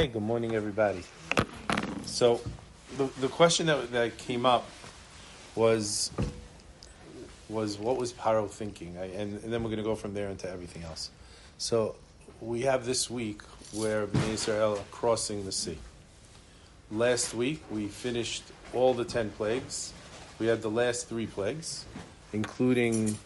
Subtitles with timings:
[0.00, 1.02] Okay, good morning, everybody.
[2.06, 2.40] So,
[2.96, 4.66] the, the question that, that came up
[5.54, 6.10] was
[7.50, 10.30] was what was Paro thinking, I, and, and then we're going to go from there
[10.30, 11.10] into everything else.
[11.58, 11.96] So,
[12.40, 13.42] we have this week
[13.72, 15.76] where Bnei Israel are crossing the sea.
[16.90, 19.92] Last week we finished all the ten plagues.
[20.38, 21.84] We had the last three plagues,
[22.32, 23.18] including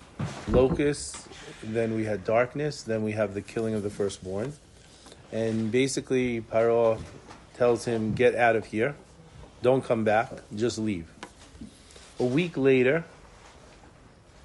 [0.48, 1.28] locusts.
[1.62, 2.82] Then we had darkness.
[2.82, 4.54] Then we have the killing of the firstborn
[5.32, 7.00] and basically Paro
[7.54, 8.94] tells him, "Get out of here,
[9.62, 11.06] don't come back, just leave."
[12.18, 13.04] A week later,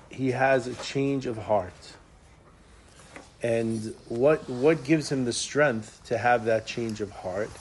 [0.09, 1.93] he has a change of heart,
[3.41, 7.51] and what what gives him the strength to have that change of heart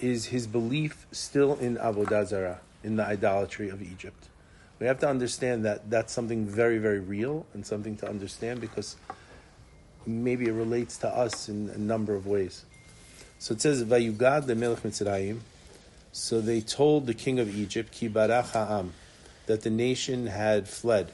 [0.00, 4.28] is his belief still in avodah zarah, in the idolatry of Egypt.
[4.78, 8.94] We have to understand that that's something very, very real and something to understand because
[10.08, 12.64] maybe it relates to us in a number of ways.
[13.38, 15.40] So it says, Vayugad the Melech Mitzrayim.
[16.10, 18.92] So they told the king of Egypt, Ki barach ha'am,
[19.46, 21.12] that the nation had fled.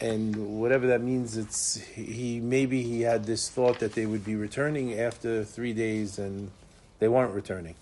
[0.00, 4.34] And whatever that means, it's he maybe he had this thought that they would be
[4.34, 6.50] returning after three days, and
[6.98, 7.74] they weren't returning.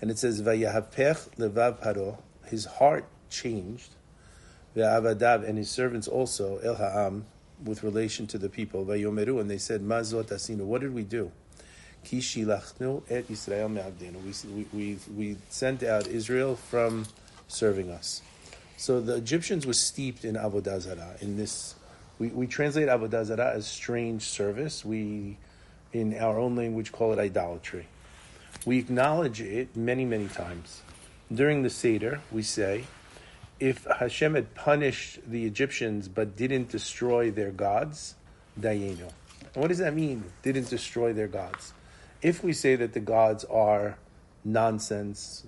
[0.00, 3.90] And it says, Vayahapech levav paro, his heart changed,
[4.74, 7.24] The Avadav and his servants also, El ha'am,
[7.64, 8.84] with relation to the people.
[8.84, 11.30] Vayomeru, and they said, Mazot asinu, what did we do?
[12.04, 14.46] Kishilachnu et Israel me'avdenu.
[14.52, 17.06] We, we, we sent out Israel from
[17.48, 18.22] serving us.
[18.76, 21.16] So the Egyptians were steeped in Avodah Zarah.
[21.20, 21.74] In this,
[22.18, 24.84] we, we translate Avodah Zarah as strange service.
[24.84, 25.36] We,
[25.92, 27.88] in our own language, call it idolatry.
[28.64, 30.82] We acknowledge it many, many times.
[31.32, 32.84] During the Seder, we say,
[33.60, 38.14] if Hashem had punished the Egyptians but didn't destroy their gods,
[38.60, 39.10] dayenu.
[39.54, 40.24] And what does that mean?
[40.42, 41.72] Didn't destroy their gods.
[42.22, 43.98] If we say that the gods are
[44.44, 45.44] nonsense,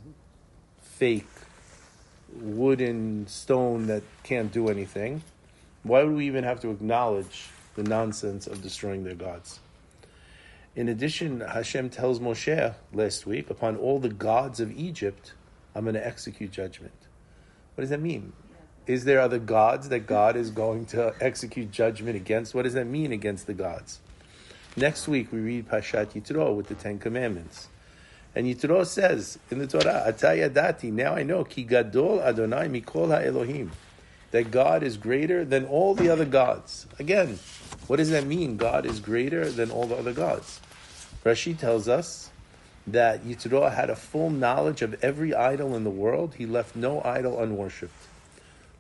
[0.81, 1.27] fake,
[2.35, 5.23] wooden stone that can't do anything,
[5.83, 9.61] why would we even have to acknowledge the nonsense of destroying their gods?
[10.77, 15.33] In addition, Hashem tells Moshe last week, upon all the gods of Egypt,
[15.75, 16.93] I'm going to execute judgment.
[17.81, 18.35] What does that mean?
[18.87, 22.55] Is there other gods that God is going to execute judgment against?
[22.55, 24.01] What does that mean against the gods?
[24.77, 27.69] Next week we read Parshat Yitro with the Ten Commandments.
[28.35, 33.71] And Yitro says in the Torah, Atayadati, now I know, Ki Gadol Adonai Mikol HaElohim,
[34.31, 36.87] that God is greater than all the other gods.
[36.99, 37.39] Again,
[37.87, 38.59] what does that mean?
[38.59, 40.61] God is greater than all the other gods.
[41.25, 42.30] Rashi tells us
[42.93, 46.35] that Yitro had a full knowledge of every idol in the world.
[46.37, 47.91] He left no idol unworshipped.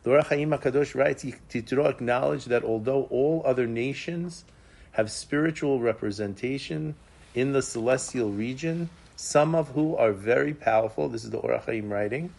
[0.02, 4.44] The Ohr HaChaim HaKadosh writes, Yitro acknowledged that although all other nations
[4.92, 6.94] have spiritual representation
[7.34, 11.90] in the celestial region, some of who are very powerful, this is the Ohr HaChaim
[11.90, 12.32] writing.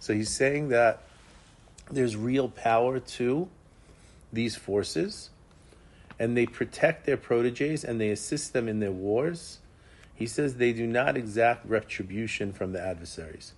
[0.00, 1.02] So he's saying that
[1.90, 3.48] there's real power to
[4.32, 5.30] these forces,
[6.18, 9.58] and they protect their proteges and they assist them in their wars
[10.18, 13.52] he says they do not exact retribution from the adversaries.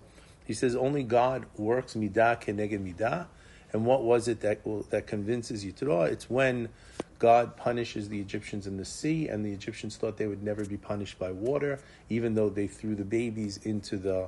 [0.45, 3.25] He says only God works midah keneged midah.
[3.73, 4.61] And what was it that
[4.91, 6.07] that convinces Yitro?
[6.07, 6.69] It's when
[7.17, 10.77] God punishes the Egyptians in the sea, and the Egyptians thought they would never be
[10.77, 11.79] punished by water,
[12.09, 14.27] even though they threw the babies into the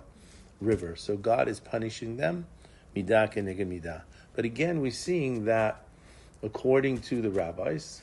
[0.60, 0.96] river.
[0.96, 2.48] So God is punishing them,
[2.96, 4.02] midah keneged midah.
[4.36, 5.86] But again, we're seeing that
[6.42, 8.02] according to the rabbis,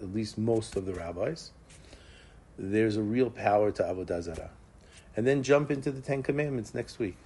[0.00, 1.50] at least most of the rabbis,
[2.58, 4.50] there's a real power to Avodah Zarah.
[5.16, 7.16] And then jump into the Ten Commandments next week.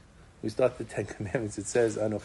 [0.43, 1.59] We start the Ten Commandments.
[1.59, 2.17] It says, I'm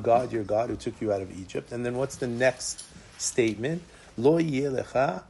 [0.00, 1.72] God, your God, who took you out of Egypt.
[1.72, 2.84] And then what's the next
[3.18, 3.82] statement?
[4.16, 5.22] Lo yelecha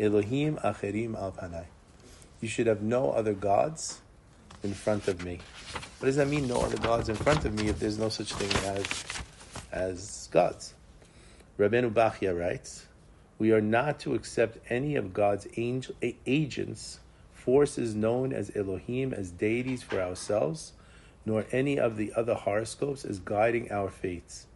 [0.00, 1.64] Elohim acherim al panai.
[2.40, 4.00] You should have no other gods
[4.62, 5.38] in front of me.
[5.98, 8.32] What does that mean, no other gods in front of me, if there's no such
[8.32, 9.04] thing as,
[9.70, 10.74] as gods?
[11.58, 12.86] Rabbeinu Bachya writes,
[13.42, 15.96] we are not to accept any of God's angel,
[16.26, 17.00] agents,
[17.34, 20.74] forces known as Elohim, as deities for ourselves,
[21.26, 24.46] nor any of the other horoscopes as guiding our fates.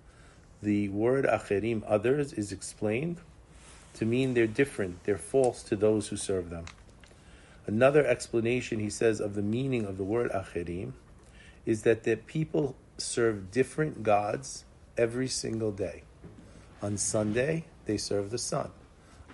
[0.63, 3.17] The word acherim, others, is explained
[3.95, 6.67] to mean they're different, they're false to those who serve them.
[7.67, 10.93] Another explanation, he says, of the meaning of the word acherim
[11.65, 14.65] is that the people serve different gods
[14.97, 16.05] every single day.
[16.81, 18.71] On Sunday, they serve the sun.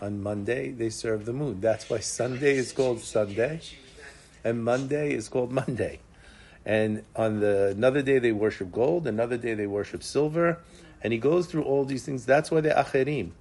[0.01, 1.61] On Monday, they serve the moon.
[1.61, 3.61] That's why Sunday is called Sunday,
[4.45, 6.01] and Monday is called Monday.
[6.65, 10.59] And on the another day they worship gold, another day they worship silver,
[11.03, 12.25] and he goes through all these things.
[12.25, 13.33] That's why they're acherim.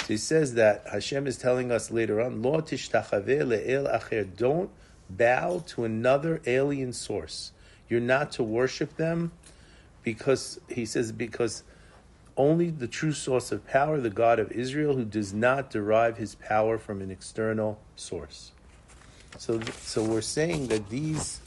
[0.00, 4.36] So he says that Hashem is telling us later on, Lo le'el acher.
[4.36, 4.70] Don't
[5.08, 7.52] bow to another alien source.
[7.88, 9.32] You're not to worship them
[10.02, 11.64] because, he says, because
[12.40, 16.34] only the true source of power, the God of Israel, who does not derive his
[16.34, 18.52] power from an external source.
[19.36, 21.40] So, so we're saying that these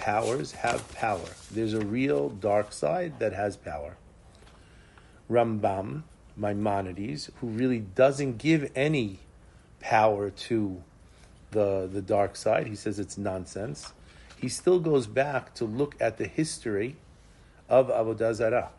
[0.00, 1.28] powers have power.
[1.50, 3.96] There's a real dark side that has power.
[5.30, 6.02] Rambam,
[6.34, 9.18] Maimonides, who really doesn't give any
[9.80, 10.82] power to
[11.50, 13.92] the, the dark side, he says it's nonsense.
[14.40, 16.96] He still goes back to look at the history
[17.68, 18.70] of Avodah Zarah.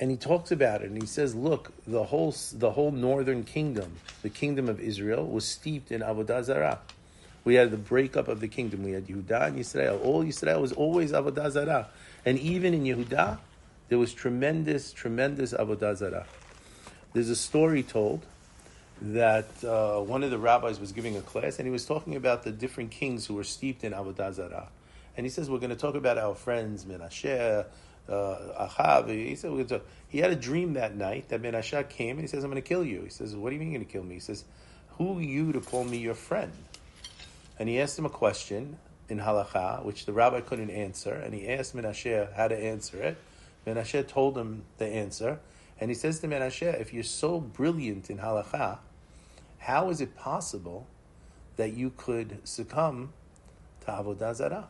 [0.00, 3.98] And he talks about it, and he says, "Look, the whole the whole northern kingdom,
[4.22, 6.78] the kingdom of Israel, was steeped in avodah zarah.
[7.44, 8.82] We had the breakup of the kingdom.
[8.82, 10.02] We had Yehuda and Yisrael.
[10.02, 11.88] All Yisrael was always avodah zarah,
[12.24, 13.38] and even in Yehuda,
[13.90, 16.26] there was tremendous, tremendous avodah zarah.
[17.12, 18.24] There's a story told
[19.02, 22.42] that uh, one of the rabbis was giving a class, and he was talking about
[22.42, 24.68] the different kings who were steeped in avodah zarah.
[25.14, 27.66] And he says, "We're going to talk about our friends Menashe."
[28.10, 32.20] Uh, Achav, he said, to, he had a dream that night that Menashe came and
[32.20, 33.02] he says, I'm going to kill you.
[33.02, 34.14] He says, what do you mean you're going to kill me?
[34.14, 34.44] He says,
[34.98, 36.52] who are you to call me your friend?
[37.58, 38.78] And he asked him a question
[39.08, 43.18] in halacha, which the rabbi couldn't answer, and he asked Menashe how to answer it.
[43.66, 45.38] Menashe told him the answer,
[45.78, 48.78] and he says to Menashe, if you're so brilliant in halacha,
[49.58, 50.86] how is it possible
[51.56, 53.12] that you could succumb
[53.82, 54.68] to avodah zarah?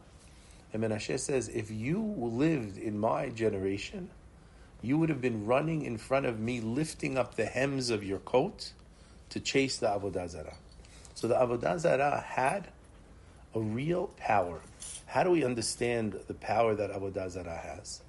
[0.73, 4.11] And Menashe says, if you lived in my generation,
[4.83, 8.19] you would have been running in front of me, lifting up the hems of your
[8.21, 8.73] coat
[9.31, 10.57] to chase the Avodah Zarah.
[11.15, 12.69] So the Avodah Zarah had
[13.55, 14.61] a real power.
[15.07, 18.01] How do we understand the power that Avodah Zarah has?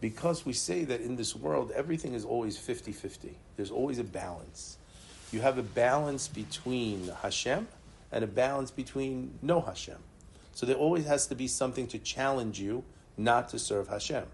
[0.00, 3.36] Because we say that in this world, everything is always 50 50.
[3.56, 4.78] There's always a balance.
[5.32, 7.68] You have a balance between Hashem
[8.10, 9.98] and a balance between no Hashem.
[10.60, 12.84] So there always has to be something to challenge you
[13.16, 14.26] not to serve Hashem.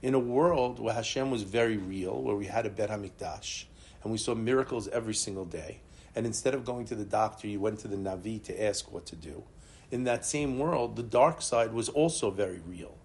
[0.00, 3.66] In a world where Hashem was very real, where we had a Bet HaMikdash,
[4.02, 5.82] and we saw miracles every single day,
[6.16, 9.04] and instead of going to the doctor, you went to the Navi to ask what
[9.04, 9.44] to do.
[9.90, 12.96] In that same world, the dark side was also very real.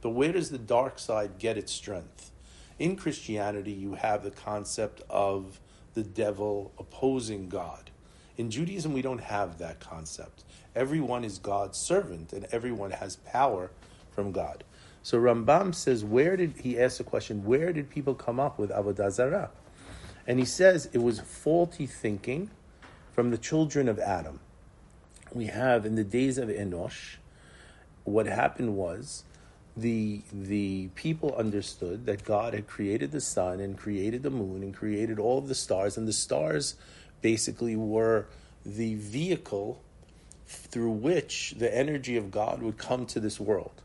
[0.00, 2.30] But where does the dark side get its strength?
[2.78, 5.60] In Christianity, you have the concept of
[5.92, 7.90] the devil opposing God.
[8.38, 10.44] In Judaism, we don't have that concept.
[10.74, 13.70] Everyone is God's servant, and everyone has power
[14.12, 14.64] from God.
[15.02, 17.44] So Rambam says, where did he ask the question?
[17.44, 19.50] Where did people come up with avodah zarah?
[20.26, 22.50] And he says it was faulty thinking
[23.12, 24.40] from the children of Adam.
[25.32, 27.16] We have in the days of Enosh,
[28.04, 29.24] what happened was
[29.76, 34.74] the the people understood that God had created the sun and created the moon and
[34.74, 36.74] created all of the stars, and the stars
[37.20, 38.26] basically were
[38.64, 39.80] the vehicle
[40.46, 43.82] through which the energy of God would come to this world.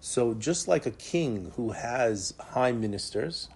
[0.00, 3.48] So, just like a king who has high ministers,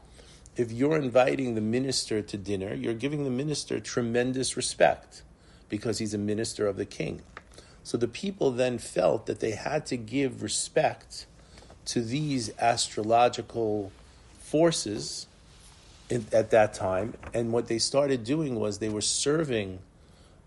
[0.57, 5.23] if you're inviting the minister to dinner, you're giving the minister tremendous respect
[5.71, 7.23] because he's a minister of the king.
[7.83, 11.27] So, the people then felt that they had to give respect
[11.87, 13.91] to these astrological
[14.39, 15.27] forces
[16.11, 17.15] in, at that time.
[17.33, 19.79] And what they started doing was they were serving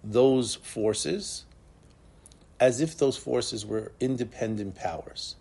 [0.03, 1.45] those forces
[2.59, 5.35] as if those forces were independent powers.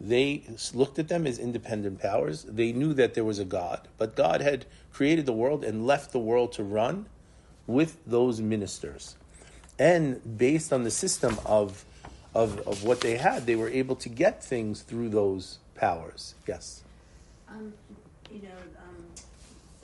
[0.00, 0.42] They
[0.74, 2.42] looked at them as independent powers.
[2.42, 6.12] They knew that there was a God, but God had created the world and left
[6.12, 7.06] the world to run
[7.66, 9.16] with those ministers.
[9.78, 11.84] And based on the system of,
[12.34, 16.34] of, of what they had, they were able to get things through those powers.
[16.46, 16.82] Yes?
[17.48, 17.72] Um,
[18.30, 18.48] you know,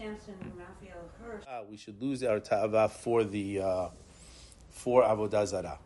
[0.02, 0.18] and
[0.56, 1.44] Raphael Hirsch.
[1.46, 3.88] Uh, we should lose our ta'ava for the uh,
[4.70, 5.78] for avodah zarah.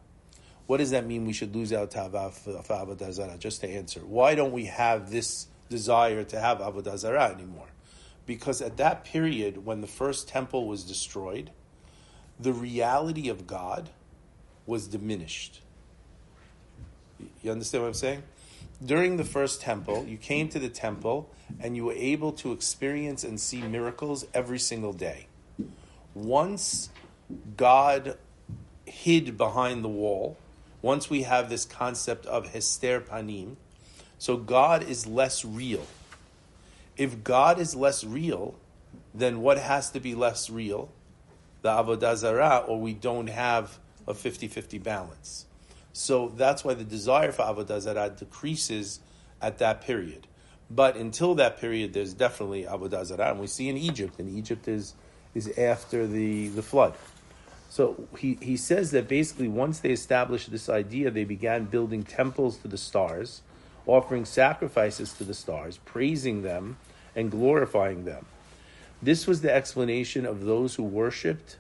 [0.67, 1.27] What does that mean?
[1.27, 3.37] We should lose our ta'ava for, avodah zarah.
[3.39, 7.69] Just to answer, why don't we have this desire to have avodah zarah anymore?
[8.25, 11.51] Because at that period, when the first temple was destroyed,
[12.41, 13.91] the reality of God
[14.67, 15.61] was diminished.
[17.43, 18.23] You understand what I'm saying?
[18.85, 21.31] During the first temple, you came to the temple
[21.61, 25.29] and you were able to experience and see miracles every single day.
[26.15, 26.91] Once
[27.57, 28.19] God
[28.85, 30.37] hid behind the wall,
[30.83, 33.57] once we have this concept of hester panim,
[34.19, 35.87] so God is less real.
[36.97, 38.55] If God is less real,
[39.15, 40.91] then what has to be less real?
[41.63, 45.47] The avodah zarah, or we don't have a 50-50 balance.
[45.97, 49.01] So that's why the desire for avodah zarah decreases
[49.41, 50.27] at that period.
[50.71, 54.19] But until that period, there's definitely avodah zarah, and we see in Egypt.
[54.19, 54.93] and Egypt, is
[55.35, 56.93] is after the, the flood.
[57.71, 62.59] So he, he says that basically once they established this idea, they began building temples
[62.59, 63.41] to the stars,
[63.87, 66.77] offering sacrifices to the stars, praising them,
[67.15, 68.27] and glorifying them.
[69.03, 71.57] This was the explanation of those who worshipped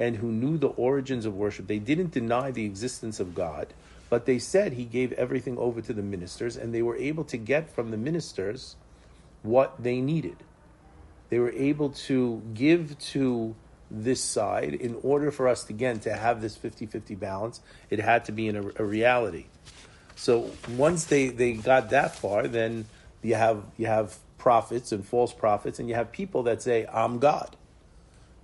[0.00, 1.66] and who knew the origins of worship.
[1.66, 3.74] They didn't deny the existence of God,
[4.08, 7.36] but they said he gave everything over to the ministers, and they were able to
[7.36, 8.76] get from the ministers
[9.42, 10.38] what they needed.
[11.28, 13.54] They were able to give to
[13.90, 18.32] this side in order for us again to have this 50-50 balance it had to
[18.32, 19.46] be in a, a, reality
[20.14, 22.84] so once they, they got that far then
[23.20, 27.18] you have you have prophets and false prophets and you have people that say i'm
[27.18, 27.56] god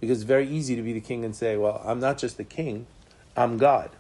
[0.01, 2.45] because it's very easy to be the king and say well i'm not just the
[2.45, 2.87] king
[3.37, 3.91] i'm god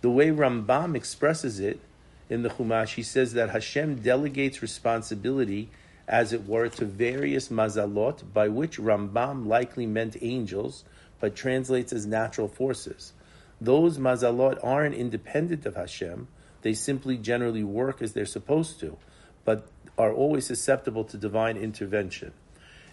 [0.00, 1.80] the way rambam expresses it
[2.28, 5.68] in the chumash he says that hashem delegates responsibility
[6.08, 10.84] as it were, to various mazalot, by which Rambam likely meant angels,
[11.20, 13.12] but translates as natural forces.
[13.60, 16.28] Those mazalot aren't independent of Hashem,
[16.62, 18.96] they simply generally work as they're supposed to,
[19.44, 19.68] but
[19.98, 22.32] are always susceptible to divine intervention.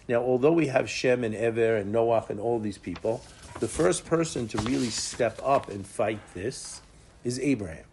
[0.08, 3.22] Now, although we have Shem and Ever and Noach and all these people,
[3.60, 6.82] the first person to really step up and fight this
[7.24, 7.84] is Abraham.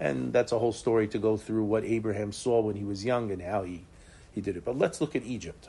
[0.00, 3.30] And that's a whole story to go through what Abraham saw when he was young
[3.30, 3.84] and how he
[4.34, 4.64] he did it.
[4.64, 5.68] But let's look at Egypt.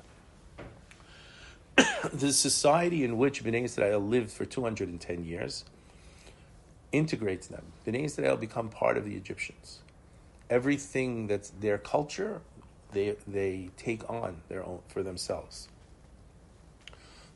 [2.14, 5.66] the society in which Bnei Israel lived for 210 years
[6.92, 7.64] integrates them.
[7.86, 9.80] Bnei Israel become part of the Egyptians.
[10.50, 12.42] Everything that's their culture,
[12.92, 15.68] they, they take on their own for themselves.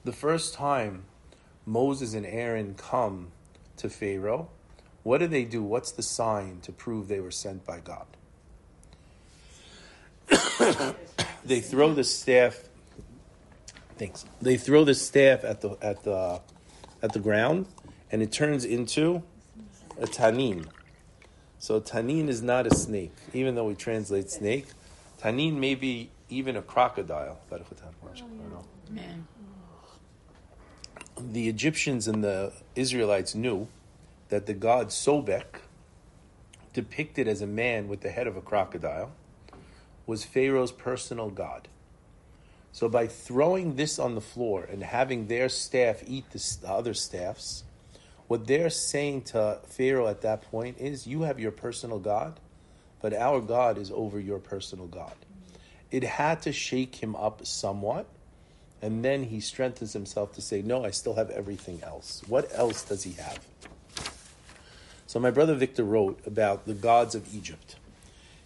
[0.03, 1.03] The first time
[1.65, 3.32] Moses and Aaron come
[3.77, 4.50] to Pharaoh,
[5.03, 5.63] what do they do?
[5.63, 8.06] What's the sign to prove they were sent by God?
[11.46, 12.63] they throw the staff.
[13.98, 14.25] Thanks.
[14.41, 16.41] They throw the staff at the at the
[17.01, 17.65] at the ground,
[18.12, 19.24] and it turns into
[20.00, 20.68] a tanin.
[21.58, 24.68] So tanin is not a snake, even though we translate snake.
[25.22, 27.39] Tanin may be even a crocodile.
[27.51, 29.27] Oh, Man.
[31.19, 33.67] The Egyptians and the Israelites knew
[34.29, 35.61] that the god Sobek,
[36.73, 39.11] depicted as a man with the head of a crocodile,
[40.07, 41.67] was Pharaoh's personal god.
[42.71, 46.93] So by throwing this on the floor and having their staff eat the, the other
[46.93, 47.63] staffs,
[48.27, 52.39] what they're saying to Pharaoh at that point is, You have your personal God,
[53.01, 55.15] but our God is over your personal God.
[55.91, 58.05] It had to shake him up somewhat,
[58.81, 62.21] and then he strengthens himself to say, No, I still have everything else.
[62.27, 63.39] What else does he have?
[65.07, 67.77] So my brother Victor wrote about the gods of Egypt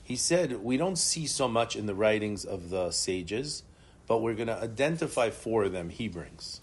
[0.03, 3.63] he said, We don't see so much in the writings of the sages,
[4.05, 6.59] but we're going to identify four of them he brings.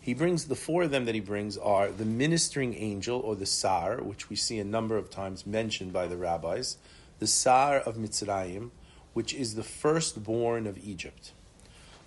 [0.00, 3.44] He brings the four of them that he brings are the ministering angel or the
[3.44, 6.78] Sar, which we see a number of times mentioned by the rabbis,
[7.18, 8.70] the Sar of Mitzrayim,
[9.12, 11.32] which is the firstborn of Egypt.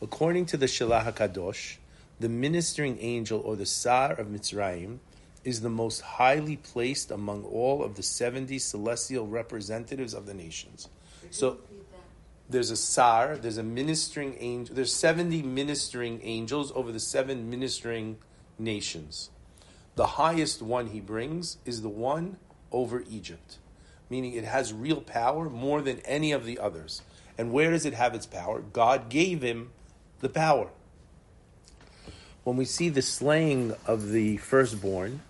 [0.02, 1.78] According to the Shelah HaKadosh,
[2.20, 5.00] the ministering angel or the Sar of Mitzrayim
[5.44, 10.90] is the most highly placed among all of the 70 celestial representatives of the nations.
[11.32, 11.60] So
[12.50, 18.18] there's a sar, there's a ministering angel, there's 70 ministering angels over the seven ministering
[18.58, 19.30] nations.
[19.96, 22.38] The highest one he brings is the one
[22.72, 23.58] over Egypt,
[24.10, 27.02] meaning it has real power more than any of the others.
[27.38, 28.62] And where does it have its power?
[28.62, 29.72] God gave him
[30.20, 30.70] the power.
[32.44, 35.22] When we see the slaying of the firstborn,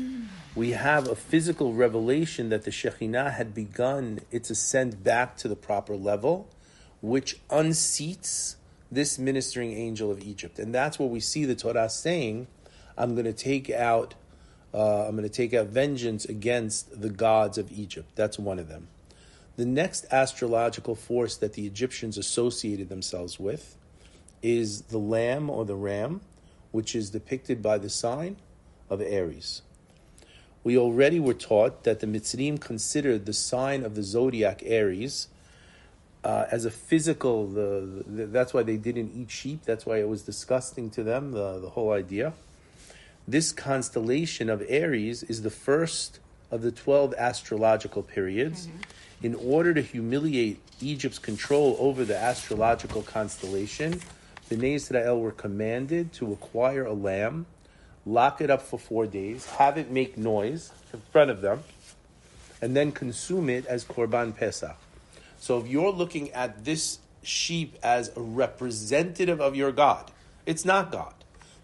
[0.54, 5.56] we have a physical revelation that the Shekhinah had begun its ascent back to the
[5.56, 6.48] proper level,
[7.00, 8.56] which unseats
[8.90, 10.58] this ministering angel of Egypt.
[10.58, 12.46] And that's what we see the Torah saying,
[12.96, 14.14] I'm going to take out
[14.72, 18.10] uh, I'm going to take out vengeance against the gods of Egypt.
[18.16, 18.88] That's one of them.
[19.54, 23.76] The next astrological force that the Egyptians associated themselves with
[24.44, 26.20] is the lamb or the ram,
[26.70, 28.36] which is depicted by the sign
[28.90, 29.62] of Aries.
[30.62, 35.28] We already were taught that the Mitzrim considered the sign of the zodiac Aries
[36.22, 37.46] uh, as a physical.
[37.46, 39.64] The, the, that's why they didn't eat sheep.
[39.64, 41.32] That's why it was disgusting to them.
[41.32, 42.32] The the whole idea.
[43.26, 46.20] This constellation of Aries is the first
[46.50, 48.66] of the twelve astrological periods.
[48.66, 49.26] Mm-hmm.
[49.26, 54.00] In order to humiliate Egypt's control over the astrological constellation,
[54.60, 57.46] the Israel were commanded to acquire a lamb
[58.06, 61.62] lock it up for four days, have it make noise in front of them,
[62.60, 64.76] and then consume it as Korban Pesach.
[65.38, 70.10] So if you're looking at this sheep as a representative of your God,
[70.46, 71.14] it's not God.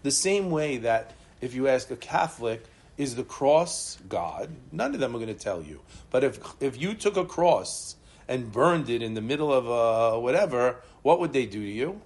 [0.03, 2.63] The same way that if you ask a Catholic,
[2.97, 4.49] is the cross God?
[4.71, 5.79] None of them are going to tell you.
[6.11, 7.95] But if if you took a cross
[8.27, 12.01] and burned it in the middle of uh, whatever, what would they do to you?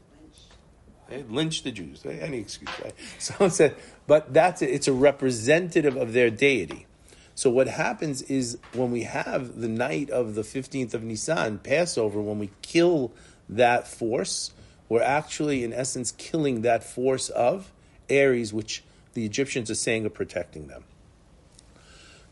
[1.10, 2.04] Eh, they lynch the Jews.
[2.06, 2.70] Eh, any excuse.
[2.84, 2.94] Right?
[3.20, 3.76] So said,
[4.08, 4.70] but that's it.
[4.70, 6.88] It's a representative of their deity.
[7.36, 12.22] So what happens is when we have the night of the 15th of Nisan, Passover,
[12.22, 13.12] when we kill
[13.50, 14.52] that force,
[14.88, 17.72] we're actually, in essence, killing that force of
[18.10, 18.84] Aries, which
[19.14, 20.86] the Egyptians are saying are protecting them.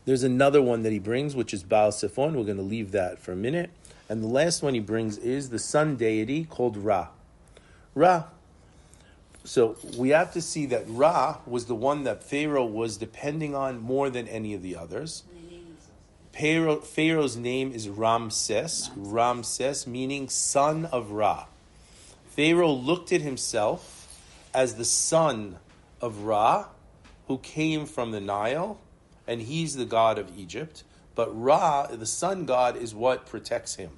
[0.06, 2.34] There's another one that he brings, which is Baal Tzefon.
[2.34, 3.70] We're going to leave that for a minute.
[4.08, 7.08] And the last one he brings is the sun deity called Ra.
[7.94, 8.24] Ra.
[9.44, 13.78] So we have to see that Ra was the one that Pharaoh was depending on
[13.78, 15.22] more than any of the others.
[16.32, 18.90] Pharaoh, Pharaoh's name is Ramses.
[18.96, 21.46] Ramses meaning son of Ra.
[22.26, 24.18] Pharaoh looked at himself
[24.52, 25.58] as the son
[26.00, 26.66] of Ra,
[27.28, 28.80] who came from the Nile,
[29.26, 30.84] and he's the god of Egypt.
[31.14, 33.90] But Ra, the sun god, is what protects him.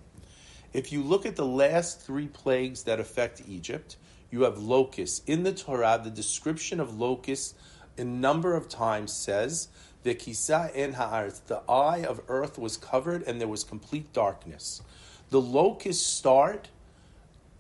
[0.73, 3.97] If you look at the last three plagues that affect Egypt,
[4.31, 5.23] you have locusts.
[5.27, 7.55] In the Torah, the description of locusts
[7.99, 9.69] a number of times says,
[10.03, 14.83] the kisa en haaretz, the eye of earth was covered and there was complete darkness.
[15.31, 16.69] The locusts start,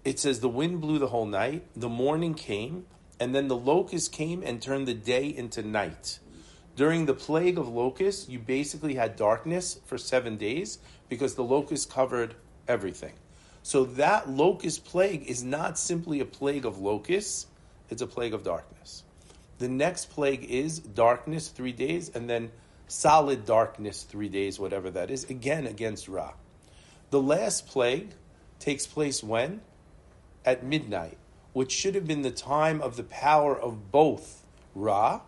[0.05, 2.87] it says the wind blew the whole night, the morning came,
[3.19, 6.21] and then the locusts came and turned the day into night.
[6.77, 11.91] During the plague of locusts, you basically had darkness for seven days because the locusts
[11.91, 12.35] covered
[12.69, 13.15] everything.
[13.67, 17.49] So that locust plague is not simply a plague of locusts,
[17.91, 19.03] it's a plague of darkness.
[19.59, 22.53] The next plague is darkness three days, and then
[22.87, 26.35] solid darkness three days, whatever that is, again against Ra.
[27.11, 28.11] The last plague
[28.61, 29.63] takes place when?
[30.45, 31.19] At midnight,
[31.53, 34.45] which should have been the time of the power of both
[34.77, 35.23] Ra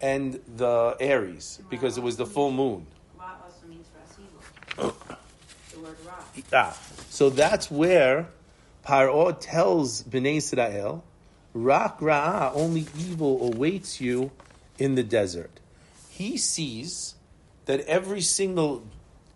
[0.00, 2.86] and the Aries, because it was the full moon.
[3.18, 3.88] Ra also means
[4.78, 5.08] Ra the
[5.82, 6.14] word Ra.
[6.52, 6.78] Ah,
[7.10, 8.28] so that's where
[8.86, 11.04] Paro tells Bnei Israel,
[11.54, 14.30] Rak Ra'ah, only evil awaits you
[14.78, 15.60] in the desert.
[16.08, 17.16] He sees
[17.66, 18.86] that every single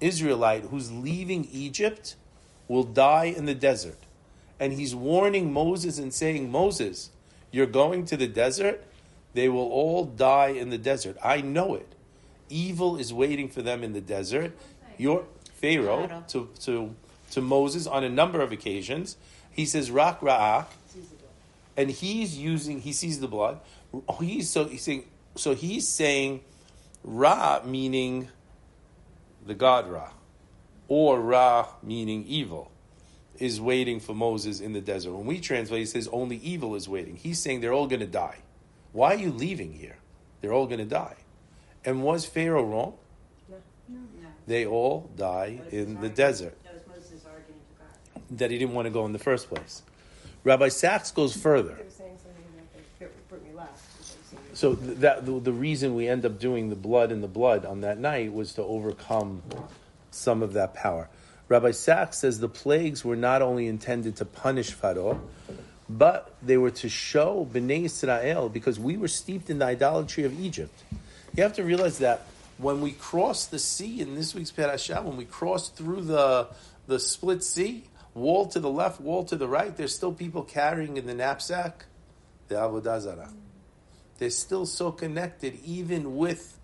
[0.00, 2.14] Israelite who's leaving Egypt
[2.68, 3.98] will die in the desert.
[4.60, 7.10] And he's warning Moses and saying, Moses,
[7.50, 8.84] you're going to the desert,
[9.34, 11.16] they will all die in the desert.
[11.22, 11.92] I know it.
[12.48, 14.52] Evil is waiting for them in the desert.
[14.96, 15.24] Your
[15.74, 16.94] Pharaoh to, to,
[17.32, 19.16] to Moses on a number of occasions.
[19.50, 20.66] He says, Rak Ra'ah,
[21.76, 23.60] and he's using he sees the blood.
[24.20, 26.40] He's so he's saying so he's saying
[27.04, 28.28] Ra meaning
[29.46, 30.10] the god Ra,
[30.88, 32.70] or Ra meaning evil,
[33.38, 35.12] is waiting for Moses in the desert.
[35.12, 37.16] When we translate, it says only evil is waiting.
[37.16, 38.38] He's saying they're all going to die.
[38.92, 39.96] Why are you leaving here?
[40.40, 41.16] They're all going to die.
[41.84, 42.94] And was Pharaoh wrong?
[43.48, 43.56] No.
[44.46, 46.58] They all die Moses in the arguing- desert.
[46.64, 49.82] That was Moses to That he didn't want to go in the first place.
[50.44, 51.74] Rabbi Sacks goes further.
[51.74, 53.82] They were saying something that they put me last.
[54.54, 57.80] So that the, the reason we end up doing the blood and the blood on
[57.80, 59.42] that night was to overcome
[60.10, 61.08] some of that power.
[61.48, 65.20] Rabbi Sacks says the plagues were not only intended to punish Pharaoh,
[65.88, 70.40] but they were to show Bnei Israel because we were steeped in the idolatry of
[70.40, 70.82] Egypt.
[71.36, 72.26] You have to realize that
[72.58, 76.48] when we crossed the sea in this week's parasha, when we crossed through the
[76.86, 80.96] the split sea, wall to the left, wall to the right, there's still people carrying
[80.96, 81.86] in the knapsack
[82.48, 83.32] the avodah zarah
[84.18, 86.58] they're still so connected, even with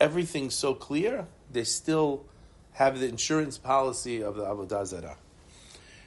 [0.00, 2.24] everything so clear, they still
[2.72, 5.16] have the insurance policy of the Avodah Zarah.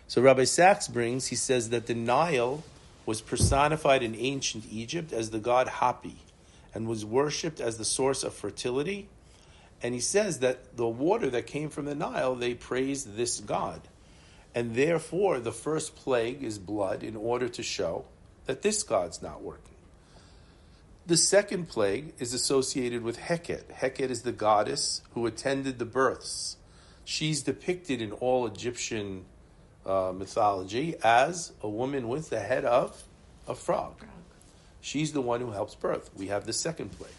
[0.08, 2.64] So Rabbi Sacks brings, he says that the Nile
[3.06, 6.16] was personified in ancient Egypt as the god Hapi
[6.78, 9.10] and was worshipped as the source of fertility.
[9.82, 13.82] And he says that the water that came from the Nile, they praised this god.
[14.54, 18.06] And therefore, the first plague is blood in order to show
[18.46, 19.74] that this god's not working.
[21.08, 23.74] The second plague is associated with Heket.
[23.74, 26.58] Heket is the goddess who attended the births.
[27.06, 29.26] She's depicted in all Egyptian
[29.84, 33.04] uh, mythology as a woman with the head of
[33.48, 34.04] a frog.
[34.88, 36.10] She's the one who helps birth.
[36.16, 37.12] We have the second plague.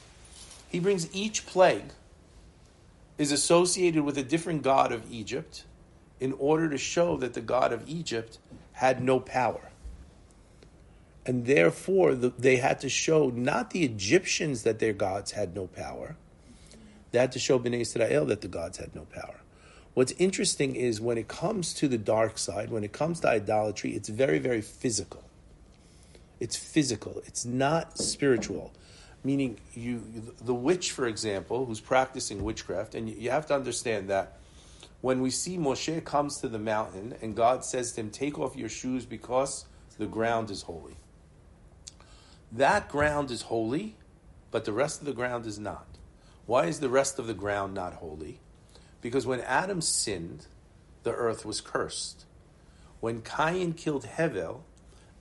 [0.68, 1.92] He brings each plague
[3.18, 5.64] is associated with a different god of Egypt
[6.20, 8.38] in order to show that the god of Egypt
[8.72, 9.68] had no power
[11.28, 15.66] and therefore the, they had to show not the Egyptians that their gods had no
[15.66, 16.16] power.
[17.10, 19.40] They had to show Bnei Israel that the gods had no power.
[19.92, 23.94] What's interesting is when it comes to the dark side, when it comes to idolatry,
[23.94, 25.22] it's very, very physical.
[26.40, 27.22] It's physical.
[27.26, 28.72] It's not spiritual.
[29.24, 30.02] Meaning, you,
[30.44, 34.38] the witch, for example, who's practicing witchcraft, and you have to understand that
[35.00, 38.56] when we see Moshe comes to the mountain and God says to him, Take off
[38.56, 39.64] your shoes because
[39.98, 40.96] the ground is holy.
[42.50, 43.96] That ground is holy,
[44.50, 45.86] but the rest of the ground is not.
[46.46, 48.40] Why is the rest of the ground not holy?
[49.00, 50.46] Because when Adam sinned,
[51.02, 52.24] the earth was cursed.
[53.00, 54.62] When Cain killed Hevel,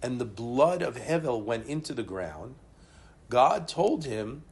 [0.02, 2.56] and the blood of Hevel went into the ground,
[3.30, 4.44] God told him,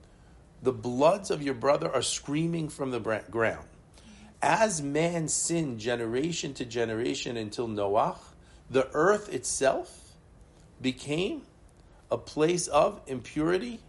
[0.61, 3.67] The bloods of your brother are screaming from the ground.
[4.41, 8.17] As man sinned generation to generation until Noah,
[8.69, 10.13] the earth itself
[10.81, 11.43] became
[12.11, 13.79] a place of impurity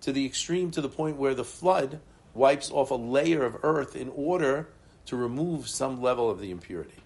[0.00, 2.00] to the extreme, to the point where the flood
[2.34, 4.68] wipes off a layer of earth in order
[5.06, 7.02] to remove some level of the impurity.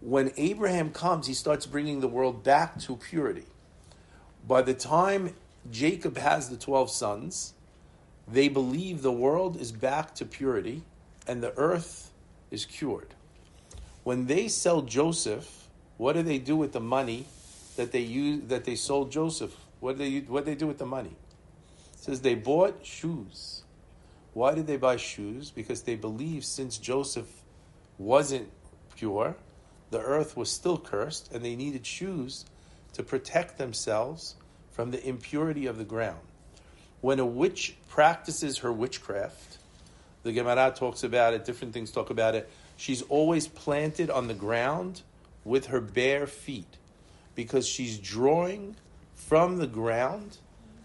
[0.00, 3.46] When Abraham comes, he starts bringing the world back to purity.
[4.46, 5.34] By the time
[5.70, 7.54] Jacob has the 12 sons,
[8.28, 10.82] they believe the world is back to purity
[11.26, 12.12] and the earth
[12.50, 13.14] is cured.
[14.04, 17.26] When they sell Joseph, what do they do with the money
[17.76, 19.56] that they use that they sold Joseph?
[19.80, 21.16] What do they what do they do with the money?
[21.94, 23.62] It says they bought shoes.
[24.32, 25.50] Why did they buy shoes?
[25.50, 27.42] Because they believe since Joseph
[27.98, 28.50] wasn't
[28.94, 29.34] pure,
[29.90, 32.44] the earth was still cursed, and they needed shoes
[32.92, 34.34] to protect themselves
[34.72, 36.20] from the impurity of the ground.
[37.00, 39.58] When a witch practices her witchcraft,
[40.22, 42.48] the Gemara talks about it, different things talk about it.
[42.76, 45.02] She's always planted on the ground
[45.44, 46.76] with her bare feet
[47.34, 48.76] because she's drawing
[49.14, 50.38] from the ground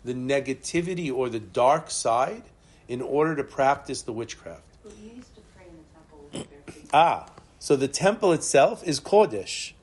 [0.04, 2.44] the negativity or the dark side
[2.88, 4.64] in order to practice the witchcraft.
[4.84, 6.90] But you used to pray in the temple with bare feet.
[6.94, 7.28] Ah,
[7.62, 9.74] so the temple itself is Kodesh.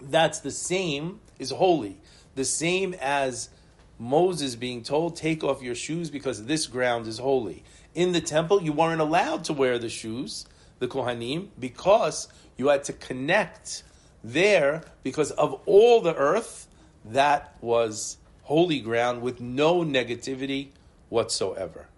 [0.00, 1.96] That's the same, is holy.
[2.36, 3.50] The same as
[3.98, 7.64] Moses being told, take off your shoes because this ground is holy.
[7.92, 10.46] In the temple, you weren't allowed to wear the shoes,
[10.78, 13.82] the Kohanim, because you had to connect
[14.22, 16.68] there because of all the earth,
[17.06, 20.68] that was holy ground with no negativity
[21.08, 21.88] whatsoever.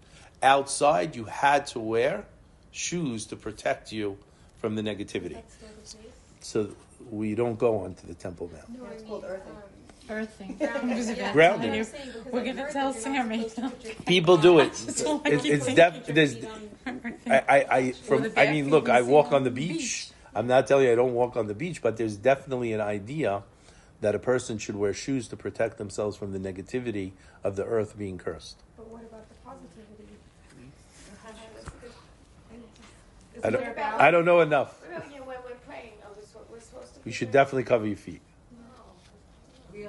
[0.43, 2.25] Outside, you had to wear
[2.71, 4.17] shoes to protect you
[4.65, 5.35] from the negativity.
[5.35, 6.13] That's still the case?
[6.41, 6.69] So
[7.11, 8.61] we don't go onto the temple now.
[8.79, 9.53] No, it's called earthing.
[9.53, 11.33] Um, earthing.
[11.35, 11.75] Grounding.
[11.75, 11.87] You-
[12.33, 13.51] We're gonna tell Sammy.
[14.07, 14.73] People do it.
[14.87, 16.37] That's It's, keep it's def, there's,
[17.27, 19.69] I, I, I, from, With a I bare mean, look, I walk on the beach.
[19.69, 20.09] beach.
[20.35, 23.43] I'm not telling you I don't walk on the beach, but there's definitely an idea
[24.01, 27.13] that a person should wear shoes to protect themselves from the negativity
[27.45, 28.57] of the earth being cursed.
[28.79, 29.74] But what about the positivity?
[33.45, 33.95] I don't, there?
[33.99, 34.81] I don't know enough.
[34.91, 37.01] Well, you know, when we're praying, are we, so- we're supposed to.
[37.05, 37.45] You should praying?
[37.45, 38.21] definitely cover your feet.
[39.73, 39.89] Really?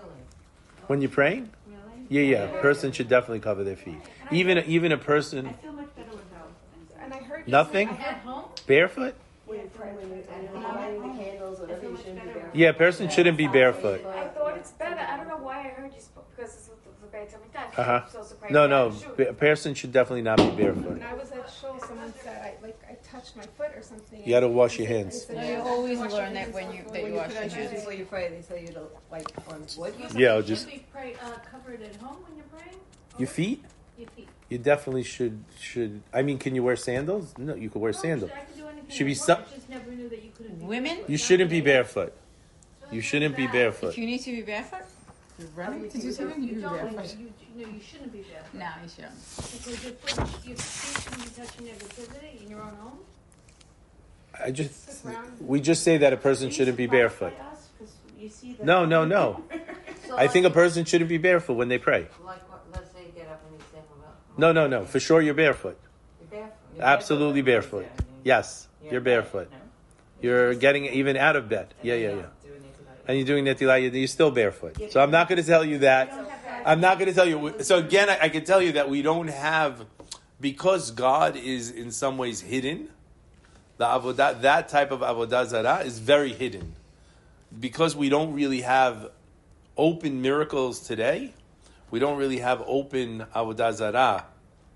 [0.87, 1.49] When you're praying?
[1.67, 1.81] Really?
[2.09, 3.97] Yeah, yeah, a person should definitely cover their feet.
[4.31, 6.51] Even, even a I person I feel much better without.
[6.99, 7.47] And I heard.
[7.47, 7.89] Nothing?
[7.89, 8.45] At home?
[8.67, 9.15] barefoot?
[9.45, 12.55] When you pray, when you, when lighting the candles, I whatever, you shouldn't be barefoot.
[12.55, 14.03] Yeah, a person shouldn't be barefoot.
[14.05, 14.99] I thought it's better.
[14.99, 17.77] I don't know why I heard you spoke because it's what the Beit Hamikdash.
[17.77, 19.05] You're supposed to pray No, no, shoes.
[19.29, 20.85] a person should definitely not be barefoot.
[20.97, 22.93] When I was at shul, someone said I like I
[23.25, 24.21] touched my foot or something.
[24.23, 25.25] You gotta wash they your hands.
[25.25, 27.33] said, No, you always wash learn that when you- hands that When you you wash
[27.33, 27.71] your hands.
[27.73, 29.93] before you pray, they tell you to, like, on wood.
[30.15, 32.79] Yeah, or Should just we pray, uh, covered at home when you're praying?
[33.17, 33.63] your feet.
[33.97, 34.27] Your feet.
[34.49, 36.01] You definitely should should.
[36.13, 37.33] I mean, can you wear sandals?
[37.37, 38.31] No, you could wear No, sandals.
[38.31, 40.89] I could do Should I be some- I never knew that you couldn't be Women?
[40.95, 41.09] barefoot.
[41.09, 41.71] You shouldn't be today.
[41.73, 42.13] barefoot.
[42.91, 43.97] You shouldn't be If barefoot.
[43.97, 44.83] you need to be barefoot,
[45.39, 47.17] you're ready to do something, you You can don't, barefoot.
[47.19, 48.53] you, you, no, you shouldn't be barefoot.
[48.59, 49.13] No, you shouldn't.
[49.35, 52.99] Because your foot, your feet shouldn't be touching negativity in your own home.
[54.43, 55.05] I just
[55.41, 57.33] we just say that a person shouldn't be barefoot.
[57.37, 57.85] By
[58.17, 59.43] you see that- No, no, no.
[60.15, 62.07] I think a person shouldn't be barefoot when they pray.
[62.23, 64.85] Like, what- let's say you get up and you say, well, No, no, no.
[64.85, 65.77] For sure, you're barefoot.
[66.19, 66.53] you're barefoot.
[66.75, 67.85] You're Absolutely barefoot.
[67.85, 68.37] Yeah, yeah.
[68.37, 69.51] Yes, you're barefoot.
[70.21, 71.73] You're getting even out of bed.
[71.83, 72.23] Yeah, yeah, yeah.
[73.07, 73.93] And you're doing netilah.
[73.93, 74.77] You're still barefoot.
[74.89, 76.11] So I'm not going to tell you that.
[76.65, 77.53] I'm not going to tell you.
[77.61, 79.85] So again, I, I can tell you that we don't have,
[80.41, 82.89] because God is in some ways hidden.
[83.77, 86.75] The avodah, that type of avodah zarah is very hidden,
[87.59, 89.09] because we don't really have
[89.77, 91.33] open miracles today.
[91.91, 94.25] We don't really have open avodah zarah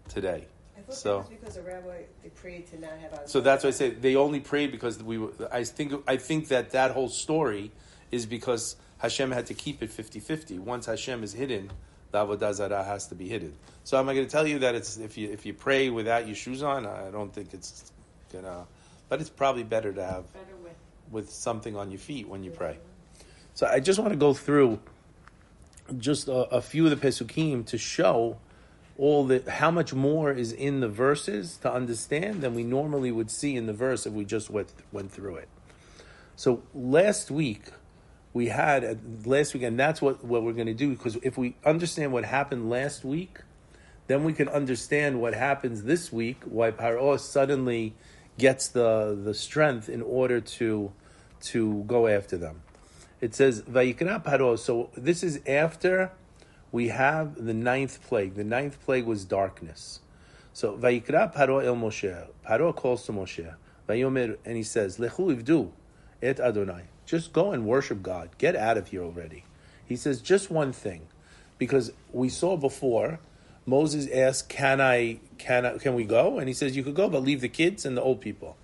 [0.09, 0.45] today.
[0.77, 3.21] I thought So- that was because the rabbi, they prayed to not have.
[3.25, 5.17] So that's why I say they only prayed because we.
[5.17, 5.93] Were, I think.
[6.07, 7.71] I think that that whole story
[8.11, 10.59] is because Hashem had to keep it 50-50.
[10.59, 11.71] Once Hashem is hidden,
[12.11, 13.53] the avodah zarah has to be hidden.
[13.83, 16.27] So am I going to tell you that it's if you if you pray without
[16.27, 16.85] your shoes on?
[16.85, 17.91] I don't think it's
[18.33, 18.65] gonna.
[19.09, 20.75] But it's probably better to have Better with.
[21.11, 22.77] with something on your feet when you pray.
[23.55, 24.79] So I just want to go through
[25.97, 28.37] just a, a few of the pesukim to show
[28.97, 33.31] all the how much more is in the verses to understand than we normally would
[33.31, 35.49] see in the verse if we just went went through it.
[36.35, 37.63] So last week
[38.33, 38.95] we had uh,
[39.25, 42.25] last week, and that's what, what we're going to do because if we understand what
[42.25, 43.39] happened last week,
[44.07, 46.43] then we can understand what happens this week.
[46.45, 47.95] Why Paro suddenly
[48.39, 50.91] gets the the strength in order to
[51.51, 52.61] to go after them.
[53.21, 54.57] It says Vayikra Paro.
[54.57, 56.11] So this is after
[56.71, 58.33] we have the ninth plague.
[58.35, 59.99] The ninth plague was darkness.
[60.53, 62.27] So Vayikra Paro el Moshe.
[62.45, 63.53] Paro calls to Moshe.
[63.87, 65.71] Vayomer, and he says, Lechu ivdu
[66.21, 66.83] et Adonai.
[67.05, 68.29] Just go and worship God.
[68.37, 69.45] Get out of here already.
[69.83, 71.07] He says just one thing,
[71.57, 73.19] because we saw before.
[73.69, 75.19] Moses asked, "Can I?
[75.37, 75.77] Can I?
[75.77, 78.01] Can we go?" And he says, "You could go, but leave the kids and the
[78.01, 78.57] old people."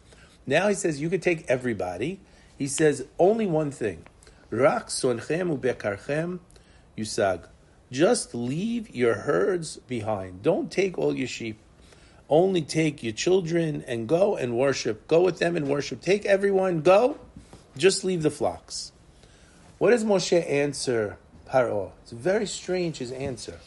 [0.48, 2.20] Now he says, "You could take everybody."
[2.58, 4.06] He says, "Only one thing:
[4.50, 6.40] rak sonchem ubekarchem
[6.98, 7.42] yusag.
[7.92, 10.42] Just leave your herds behind.
[10.42, 11.58] Don't take all your sheep.
[12.28, 15.08] Only take your children and go and worship.
[15.08, 16.02] Go with them and worship.
[16.02, 16.82] Take everyone.
[16.82, 17.20] Go.
[17.78, 18.92] Just leave the flocks."
[19.78, 21.92] What does Moshe answer Paro?
[22.02, 23.60] It's very strange his answer.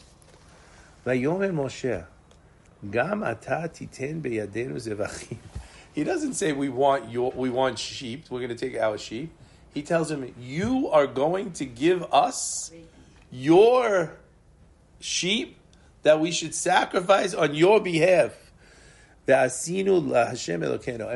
[1.09, 2.05] Moshe,
[2.91, 5.39] Gam ata titen beyadenu zevachim.
[5.95, 8.27] He doesn't say we want your we want sheep.
[8.31, 9.33] We're going to take our sheep.
[9.75, 12.71] He tells him, "You are going to give us
[13.31, 14.13] your
[15.01, 15.57] sheep
[16.03, 18.33] that we should sacrifice on your behalf."
[19.27, 19.51] And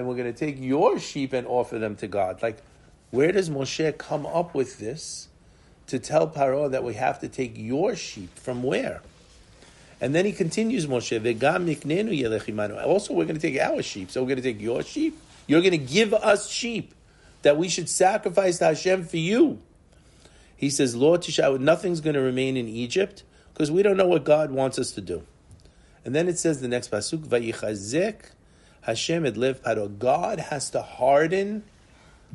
[0.07, 2.43] we're going to take your sheep and offer them to God.
[2.43, 2.59] Like,
[3.11, 5.29] where does Moshe come up with this
[5.87, 9.01] to tell Paro that we have to take your sheep from where?
[10.03, 11.13] And then he continues, Moshe.
[12.85, 14.11] Also, we're going to take our sheep.
[14.11, 15.17] So we're going to take your sheep.
[15.47, 16.93] You're going to give us sheep
[17.43, 19.61] that we should sacrifice to Hashem for you.
[20.57, 23.23] He says, Lord Tisha, nothing's going to remain in Egypt
[23.55, 25.23] because we don't know what God wants us to do.
[26.05, 28.33] And then it says the next pasuk, "Vayichazek
[28.81, 31.63] Hashem edlev Paro." God has to harden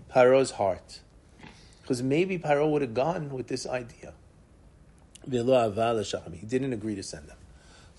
[0.10, 1.02] Paro's heart
[1.82, 4.14] because maybe Paro would have gone with this idea.
[5.30, 5.38] He
[6.48, 7.38] didn't agree to send them.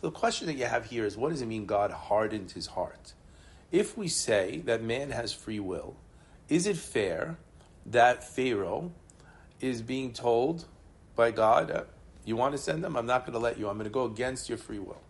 [0.00, 2.68] So the question that you have here is, what does it mean God hardened his
[2.68, 3.14] heart?
[3.72, 5.96] If we say that man has free will,
[6.48, 7.36] is it fair
[7.84, 8.92] that Pharaoh
[9.60, 10.66] is being told
[11.16, 11.82] by God, uh,
[12.24, 12.96] you want to send them?
[12.96, 13.68] I'm not going to let you.
[13.68, 15.00] I'm going to go against your free will.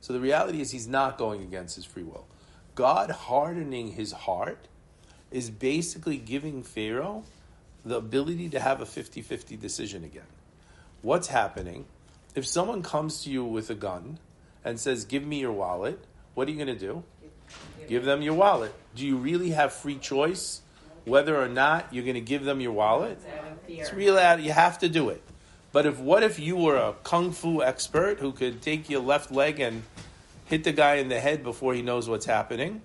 [0.00, 2.26] So the reality is he's not going against his free will.
[2.74, 4.66] God hardening his heart
[5.30, 7.22] is basically giving Pharaoh
[7.84, 10.26] the ability to have a 50 50 decision again.
[11.02, 11.86] What's happening?
[12.34, 14.18] If someone comes to you with a gun
[14.64, 16.02] and says, Give me your wallet,
[16.34, 17.02] what are you going to do?
[17.88, 18.72] Give them your wallet.
[18.94, 20.60] Do you really have free choice
[21.04, 23.18] whether or not you're going to give them your wallet?
[23.66, 24.40] It's real out.
[24.40, 25.22] You have to do it.
[25.72, 29.30] But if what if you were a kung fu expert who could take your left
[29.30, 29.82] leg and
[30.46, 32.82] hit the guy in the head before he knows what's happening?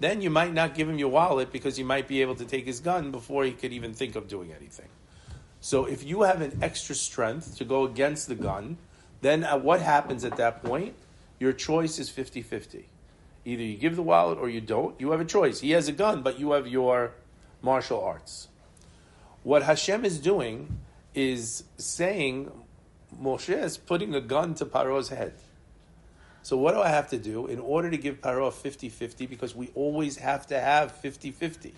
[0.00, 2.66] Then you might not give him your wallet because you might be able to take
[2.66, 4.88] his gun before he could even think of doing anything.
[5.60, 8.76] So if you have an extra strength to go against the gun,
[9.20, 10.94] then at what happens at that point?
[11.38, 12.88] Your choice is 50 50.
[13.44, 15.00] Either you give the wallet or you don't.
[15.00, 15.60] You have a choice.
[15.60, 17.12] He has a gun, but you have your
[17.62, 18.48] martial arts.
[19.42, 20.78] What Hashem is doing
[21.14, 22.50] is saying,
[23.22, 25.34] Moshe is putting a gun to Paro's head.
[26.42, 29.28] So what do I have to do in order to give Paro 50-50?
[29.28, 31.72] Because we always have to have 50-50.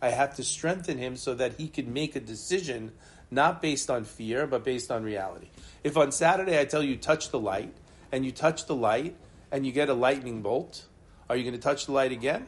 [0.00, 2.92] I have to strengthen him so that he can make a decision
[3.30, 5.48] not based on fear, but based on reality.
[5.84, 7.72] If on Saturday I tell you touch the light,
[8.12, 9.14] and you touch the light,
[9.50, 10.84] and you get a lightning bolt,
[11.28, 12.46] are you going to touch the light again?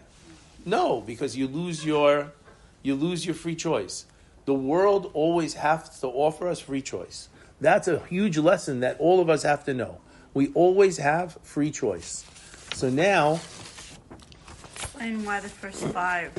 [0.65, 2.33] No, because you lose your
[2.83, 4.07] you lose your free choice.
[4.45, 7.29] The world always has to offer us free choice.
[7.61, 10.01] That's a huge lesson that all of us have to know.
[10.33, 12.25] We always have free choice.
[12.75, 13.41] So now,
[14.77, 16.33] Explain why the first five,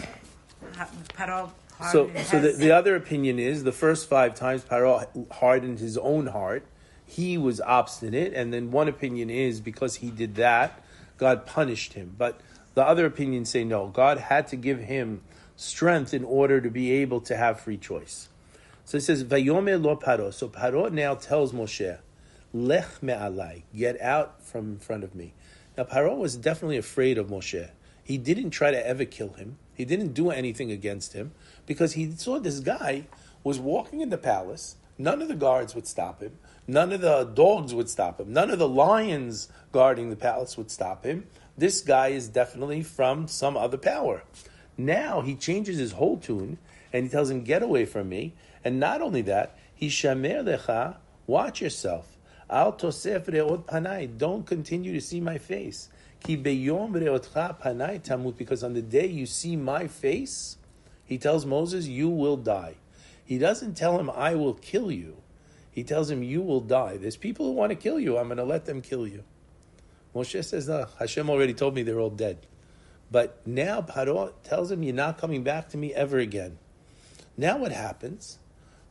[1.13, 1.51] Paro
[1.91, 6.27] so so the, the other opinion is the first five times Paro hardened his own
[6.27, 6.65] heart.
[7.09, 10.79] He was obstinate, and then one opinion is because he did that,
[11.17, 12.13] God punished him.
[12.15, 12.39] But
[12.75, 15.21] the other opinions say no, God had to give him
[15.55, 18.29] strength in order to be able to have free choice.
[18.85, 20.31] So it says, Vayome lo Paro.
[20.31, 21.97] So Paro now tells Moshe,
[22.53, 25.33] Lech me'alai, get out from in front of me.
[25.75, 27.71] Now Paro was definitely afraid of Moshe.
[28.03, 29.57] He didn't try to ever kill him.
[29.73, 31.31] He didn't do anything against him
[31.65, 33.07] because he saw this guy
[33.43, 34.75] was walking in the palace.
[34.97, 36.37] None of the guards would stop him.
[36.69, 38.31] None of the dogs would stop him.
[38.31, 41.25] None of the lions guarding the palace would stop him.
[41.57, 44.21] This guy is definitely from some other power.
[44.77, 46.59] Now he changes his whole tune
[46.93, 48.35] and he tells him, Get away from me.
[48.63, 52.15] And not only that, he shamer lecha Watch yourself.
[52.51, 54.15] Al tosef re'ot panai.
[54.15, 55.89] Don't continue to see my face.
[56.23, 58.37] Ki beyom re'otcha panai tamut.
[58.37, 60.57] Because on the day you see my face,
[61.03, 62.75] he tells Moses, you will die.
[63.25, 65.17] He doesn't tell him, I will kill you.
[65.71, 66.97] He tells him, you will die.
[66.97, 68.17] There's people who want to kill you.
[68.17, 69.23] I'm going to let them kill you.
[70.15, 72.39] Moshe says, no, Hashem already told me they're all dead.
[73.11, 76.57] But now Paro tells him, you're not coming back to me ever again.
[77.37, 78.39] Now what happens?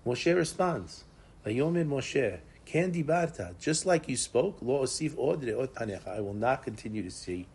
[0.06, 1.04] Moshe responds,
[1.44, 6.34] Vayomer Moshe, Kan dibarta, just like you spoke, lo osif od re'ot panecha, I will
[6.34, 7.46] not continue to see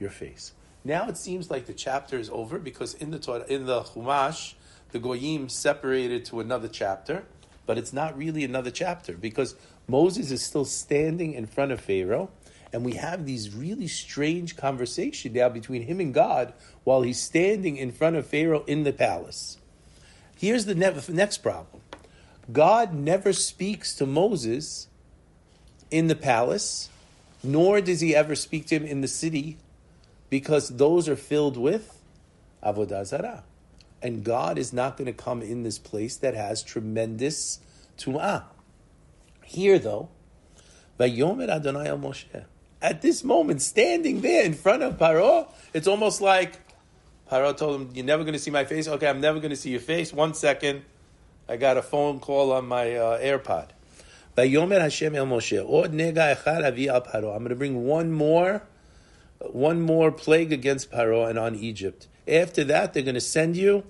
[0.00, 0.54] your face.
[0.82, 4.54] Now it seems like the chapter is over because in the Torah, in the Chumash,
[4.90, 7.26] the Goyim separated to another chapter,
[7.70, 9.54] but it's not really another chapter because
[9.86, 12.28] Moses is still standing in front of Pharaoh,
[12.72, 16.52] and we have these really strange conversation now between him and God
[16.82, 19.56] while he's standing in front of Pharaoh in the palace.
[20.36, 21.80] Here's the next problem.
[22.52, 24.88] God never speaks to Moses
[25.92, 26.88] in the palace,
[27.44, 29.58] nor does he ever speak to him in the city,
[30.28, 32.02] because those are filled with
[32.64, 33.44] avodah zarah,
[34.02, 37.60] and God is not going to come in this place that has tremendous
[37.98, 38.44] tum'ah.
[39.44, 40.08] Here, though,
[41.00, 42.44] Adonai al Moshe.
[42.82, 46.58] At this moment, standing there in front of Paro, it's almost like
[47.30, 49.56] Paro told him, "You're never going to see my face." Okay, I'm never going to
[49.56, 50.12] see your face.
[50.12, 50.82] One second.
[51.48, 53.70] I got a phone call on my uh, AirPod.
[54.36, 57.34] Vayomer Hashem el Moshe, Od nega echad avi al Paro.
[57.34, 58.62] I'm going to bring one more,
[59.40, 62.06] one more plague against Paro and on Egypt.
[62.30, 63.84] After that, they're going to send you,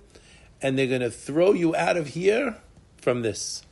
[0.63, 2.57] and they're going to throw you out of here
[2.97, 3.63] from this.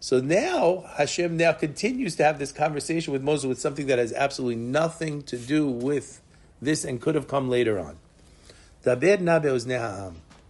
[0.00, 4.12] So now Hashem now continues to have this conversation with Moses with something that has
[4.12, 6.20] absolutely nothing to do with
[6.62, 7.98] this and could have come later on.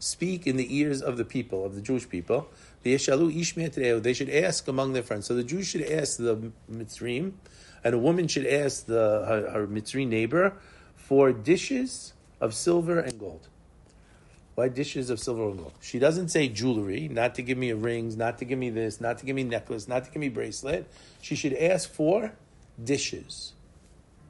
[0.00, 2.48] Speak in the ears of the people, of the Jewish people.
[2.82, 5.26] They should ask among their friends.
[5.26, 7.32] So the Jews should ask the Mitzrim,
[7.82, 10.52] and a woman should ask the, her, her Mitzri neighbor
[10.94, 13.48] for dishes of silver and gold.
[14.55, 15.72] Why dishes of silver and gold?
[15.81, 19.18] She doesn't say jewelry, not to give me rings, not to give me this, not
[19.18, 20.88] to give me necklace, not to give me bracelet.
[21.22, 22.33] She should ask for
[22.83, 23.53] dishes.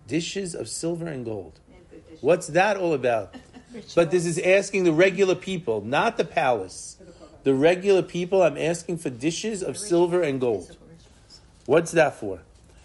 [0.07, 1.59] Dishes of silver and gold.
[2.21, 3.35] What's that all about?
[3.95, 6.97] But this is asking the regular people, not the palace.
[7.45, 10.75] The regular people, I'm asking for dishes of silver and gold.
[11.67, 12.41] What's that for?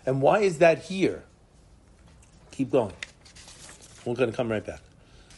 [0.05, 1.23] And why is that here?
[2.51, 2.93] Keep going.
[4.05, 4.81] We're going to come right back.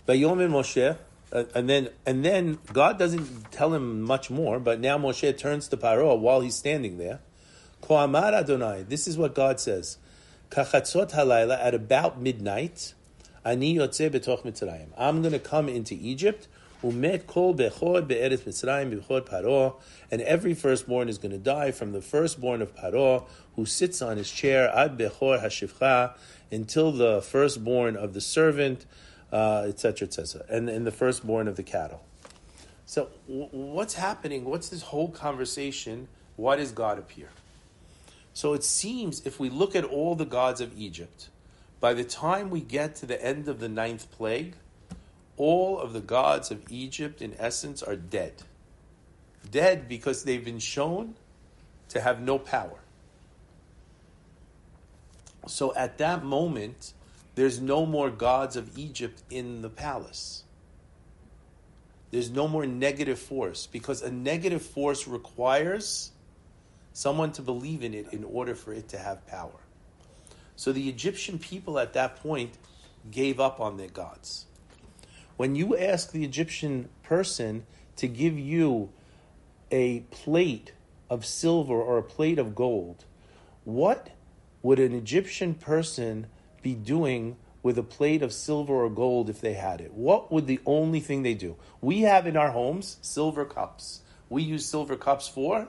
[0.07, 0.97] Vayomer Moshe,
[1.31, 4.59] uh, and then and then God doesn't tell him much more.
[4.59, 7.19] But now Moshe turns to Paro while he's standing there.
[7.81, 8.83] Ko amar Adonai.
[8.87, 9.97] This is what God says.
[10.49, 12.93] Kachatzot halayla at about midnight.
[13.43, 14.87] Ani yotze betoch Mitzrayim.
[14.97, 16.47] I'm going to come into Egypt.
[16.83, 19.75] Umet kol bechor be'eretz Mitzrayim bechor Paro,
[20.11, 24.17] and every firstborn is going to die from the firstborn of Paro, who sits on
[24.17, 26.13] his chair ad bechor hashivcha
[26.51, 28.85] until the firstborn of the servant,
[29.31, 32.03] etc., uh, etc., et and, and the firstborn of the cattle.
[32.85, 34.45] So, w- what's happening?
[34.45, 36.07] What's this whole conversation?
[36.35, 37.29] Why does God appear?
[38.35, 41.29] So it seems if we look at all the gods of Egypt,
[41.79, 44.57] by the time we get to the end of the ninth plague,
[45.37, 48.43] all of the gods of Egypt, in essence, are dead.
[49.49, 51.15] Dead because they've been shown
[51.87, 52.79] to have no power.
[55.47, 56.91] So at that moment,
[57.35, 60.43] there's no more gods of Egypt in the palace.
[62.11, 66.11] There's no more negative force because a negative force requires
[66.93, 69.59] someone to believe in it in order for it to have power.
[70.55, 72.57] So the Egyptian people at that point
[73.11, 74.45] gave up on their gods.
[75.35, 77.65] When you ask the Egyptian person
[77.97, 78.89] to give you
[79.69, 80.71] a plate
[81.09, 83.03] of silver or a plate of gold,
[83.65, 84.11] what
[84.61, 86.27] would an Egyptian person
[86.65, 89.93] be doing with a plate of silver or gold if they had it?
[89.93, 91.55] What would the only thing they do?
[91.79, 94.01] We have in our homes silver cups.
[94.29, 95.67] We use silver cups for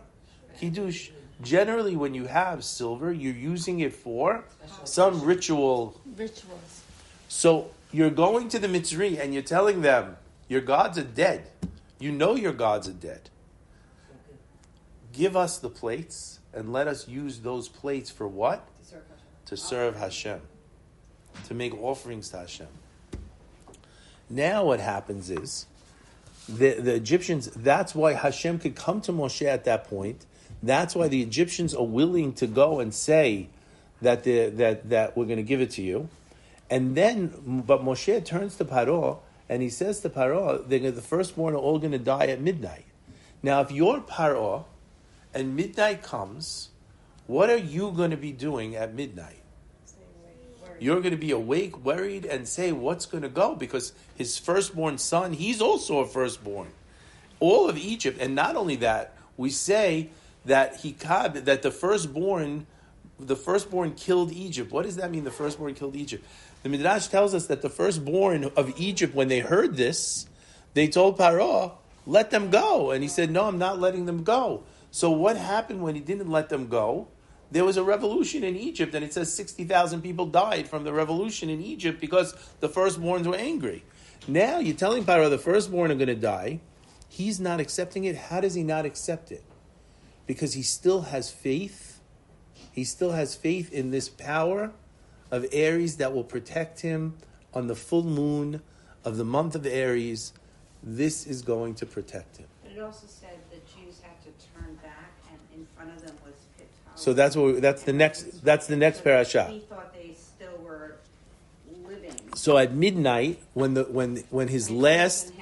[0.59, 1.11] kiddush.
[1.43, 4.45] Generally, when you have silver, you're using it for
[4.85, 6.01] some ritual.
[6.17, 6.83] Rituals.
[7.29, 10.17] So you're going to the Mitzri and you're telling them,
[10.49, 11.51] your gods are dead.
[11.99, 13.29] You know your gods are dead.
[15.13, 18.67] Give us the plates and let us use those plates for what?
[19.47, 20.41] To serve Hashem.
[20.41, 20.56] To
[21.55, 22.69] make offerings to Hashem.
[24.29, 25.67] Now what happens is,
[26.49, 30.27] the, the Egyptians, that's why Hashem could come to Moshe at that point.
[30.63, 33.49] That's why the Egyptians are willing to go and say
[34.03, 36.09] that, the, that, that we're going to give it to you.
[36.71, 39.19] And then, but Moshe turns to Paro
[39.49, 42.85] and he says to Paro, they're the firstborn are all going to die at midnight.
[43.43, 44.65] Now, if you're Paro
[45.35, 46.71] and midnight comes,
[47.27, 49.41] What are you going to be doing at midnight?
[50.81, 53.55] You're going to be awake, worried, and say, What's going to go?
[53.55, 56.69] Because his firstborn son, he's also a firstborn.
[57.41, 60.11] All of Egypt, and not only that, we say
[60.45, 62.67] that he that the firstborn,
[63.19, 64.73] the firstborn killed Egypt.
[64.73, 65.25] What does that mean?
[65.25, 66.25] The firstborn killed Egypt.
[66.63, 70.27] The Midrash tells us that the firstborn of Egypt, when they heard this,
[70.75, 71.73] they told Paro,
[72.07, 75.83] "Let them go," and he said, "No, I'm not letting them go." So what happened
[75.83, 77.09] when he didn't let them go?
[77.51, 81.49] There was a revolution in Egypt, and it says 60,000 people died from the revolution
[81.49, 83.85] in Egypt because the firstborns were angry.
[84.27, 86.61] Now you're telling Paro the firstborn are going to die.
[87.09, 88.17] He's not accepting it.
[88.17, 89.45] How does he not accept it?
[90.27, 92.01] Because he still has faith.
[92.73, 94.73] He still has faith in this power
[95.31, 97.17] of Aries that will protect him
[97.55, 98.61] on the full moon
[99.05, 100.33] of the month of Aries.
[100.83, 102.49] This is going to protect him.
[102.63, 105.13] But it also said the Jews had to turn back,
[105.57, 106.35] in front of them was
[106.97, 107.03] house.
[107.05, 109.45] So that's what we, that's the next that's the next So parasha.
[109.45, 110.97] He thought they still were
[111.87, 112.15] living.
[112.35, 115.33] So at midnight, when the when when his last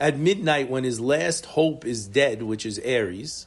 [0.00, 3.46] at midnight when his last hope is dead, which is Aries,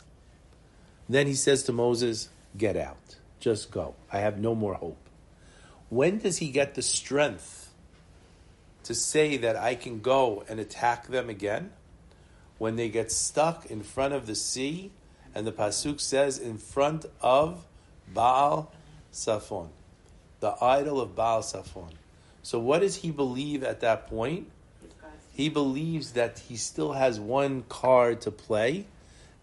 [1.09, 3.95] then he says to Moses, "Get out, just go.
[4.11, 4.97] I have no more hope."
[5.89, 7.71] When does he get the strength
[8.83, 11.71] to say that I can go and attack them again?
[12.57, 14.91] When they get stuck in front of the sea,
[15.35, 17.65] and the pasuk says, "In front of
[18.11, 18.71] Baal
[19.13, 19.67] Tzefon,
[20.39, 21.91] the idol of Baal Tzefon."
[22.41, 24.49] So, what does he believe at that point?
[25.33, 28.85] He believes that he still has one card to play.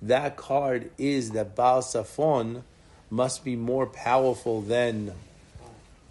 [0.01, 2.63] That card is that Baal Tzefon
[3.11, 5.13] must be more powerful than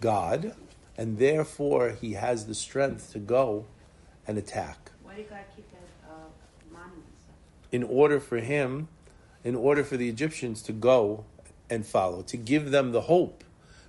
[0.00, 0.54] God,
[0.96, 3.64] and therefore he has the strength to go
[4.26, 4.92] and attack.
[5.02, 6.14] Why did God keep that uh,
[6.72, 7.04] monument?
[7.72, 8.86] In order for him,
[9.44, 11.24] in order for the Egyptians to go
[11.68, 13.44] and follow, to give them the hope.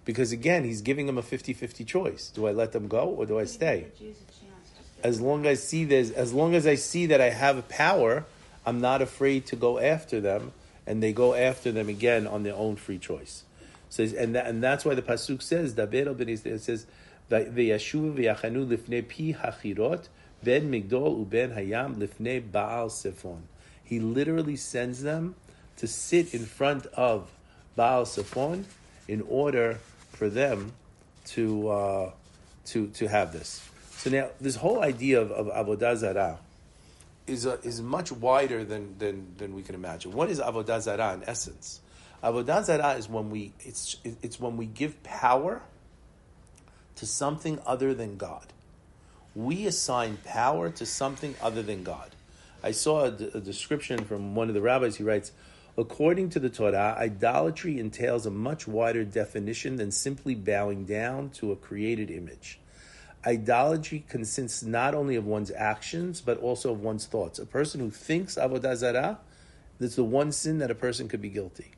[0.05, 2.29] Because again, he's giving them a 50 50 choice.
[2.29, 3.87] Do I let them go or do I stay?
[3.93, 5.07] The Jews a chance to stay.
[5.09, 8.25] as long as I see there's, as long as I see that I have power,
[8.65, 10.53] I'm not afraid to go after them,
[10.85, 13.43] and they go after them again on their own free choice.
[13.89, 16.85] Says, and that, and that's why the pasuk says, "Daber al bnei Yisrael," it says,
[17.29, 20.07] "V'yashuv v'yachanu lifnei pi hachirot
[20.41, 23.41] ben migdol uben hayam lifnei Baal Tzefon."
[23.93, 25.35] He literally sends them
[25.77, 27.29] to sit in front of
[27.75, 28.63] Baal Tzefon
[29.07, 29.77] in order
[30.13, 30.71] for them
[31.25, 32.11] to uh,
[32.65, 33.61] to to have this.
[33.97, 36.39] So now this whole idea of, of avodah zarah
[37.27, 40.11] is a, is much wider than, than than we can imagine.
[40.11, 41.79] What is avodah zarah in essence?
[42.23, 45.61] Avodah zarah is when we it's it's when we give power
[46.95, 48.47] to something other than God.
[49.35, 52.09] We assign power to something other than God.
[52.63, 54.95] I saw a, d- a description from one of the rabbis.
[54.95, 55.33] He writes,
[55.77, 61.51] according to the Torah, idolatry entails a much wider definition than simply bowing down to
[61.51, 62.59] a created image.
[63.25, 67.39] Idolatry consists not only of one's actions, but also of one's thoughts.
[67.39, 69.19] A person who thinks avodah zarah,
[69.79, 71.71] that's the one sin that a person could be guilty.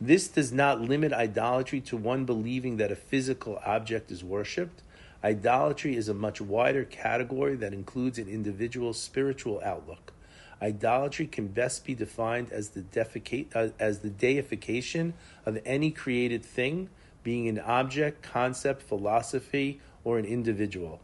[0.00, 4.82] This does not limit idolatry to one believing that a physical object is worshipped.
[5.24, 10.12] Idolatry is a much wider category that includes an individual's spiritual outlook.
[10.60, 12.84] Idolatry can best be defined as the,
[13.54, 15.14] uh, as the deification
[15.44, 16.88] of any created thing,
[17.22, 21.00] being an object, concept, philosophy, or an individual.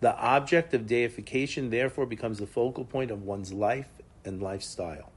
[0.00, 3.88] The object of deification therefore becomes the focal point of one's life
[4.24, 5.10] and lifestyle.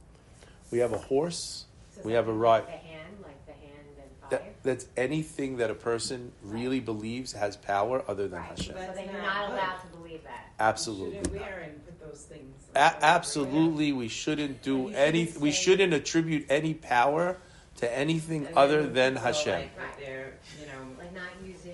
[0.72, 1.66] We have a horse,
[2.04, 2.66] we have a that right.
[2.66, 7.34] like The hand, like the hand and That, that's anything that a person really believes
[7.34, 8.50] has power other than Right.
[8.50, 8.74] Hashem.
[8.74, 10.52] So That's then you're not not allowed to believe that.
[10.60, 11.18] Absolutely.
[11.18, 12.54] Shouldn't wear and put those things.
[12.76, 15.34] A- absolutely, we shouldn't do You shouldn't any.
[15.40, 17.38] We shouldn't attribute any power
[17.78, 19.54] to anything other than Hashem.
[19.60, 21.65] Like with their, you know, Like not using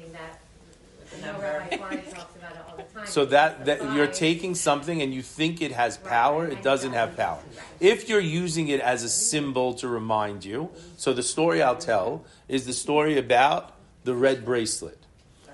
[1.22, 2.02] time.
[3.06, 7.16] So that, that you're taking something and you think it has power, it doesn't have
[7.16, 7.40] power.
[7.80, 12.26] If you're using it as a symbol to remind you, so the story I'll tell
[12.48, 14.98] is the story about the red bracelet.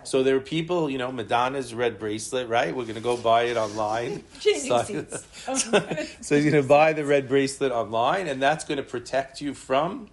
[0.04, 2.74] So there are people, you know, Madonna's red bracelet, right?
[2.74, 4.24] We're going to go buy it online.
[4.40, 6.18] Changing so, seats.
[6.26, 9.54] so you're going to buy the red bracelet online, and that's going to protect you
[9.54, 10.10] from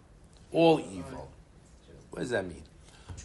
[0.50, 1.30] all evil.
[2.10, 2.64] What does that mean?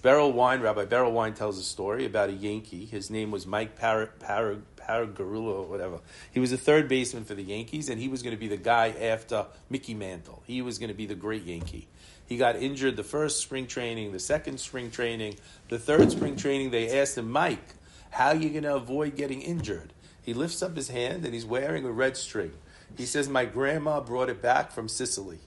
[0.01, 2.85] Berel Wein, Rabbi Berel Wein tells a story about a Yankee.
[2.85, 4.55] His name was Mike Par- Par-
[4.87, 5.99] or whatever.
[6.31, 8.57] He was a third baseman for the Yankees, and he was going to be the
[8.57, 10.41] guy after Mickey Mantle.
[10.47, 11.87] He was going to be the great Yankee.
[12.25, 15.35] He got injured the first spring training, the second spring training,
[15.67, 16.71] the third spring training.
[16.71, 17.75] They asked him, Mike,
[18.09, 19.93] how are you going to avoid getting injured?
[20.21, 22.53] He lifts up his hand and he's wearing a red string.
[22.97, 25.39] He says, My grandma brought it back from Sicily.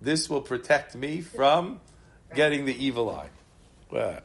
[0.00, 1.80] This will protect me from
[2.34, 3.28] getting the evil eye.
[3.92, 4.22] Right.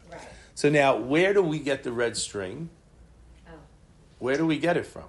[0.53, 2.69] So now, where do we get the red string?
[3.47, 3.51] Oh.
[4.19, 5.05] Where do we get it from?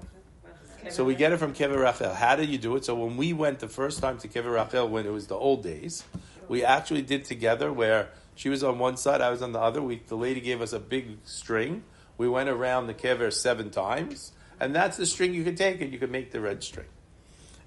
[0.90, 2.14] So we get it from Kever Rachel.
[2.14, 2.84] How did you do it?
[2.84, 5.62] So when we went the first time to Kever Rachel, when it was the old
[5.62, 6.04] days,
[6.48, 9.82] we actually did together where she was on one side, I was on the other.
[9.82, 11.82] We, the lady gave us a big string.
[12.18, 15.92] We went around the Kever seven times, and that's the string you can take, and
[15.92, 16.86] you can make the red string.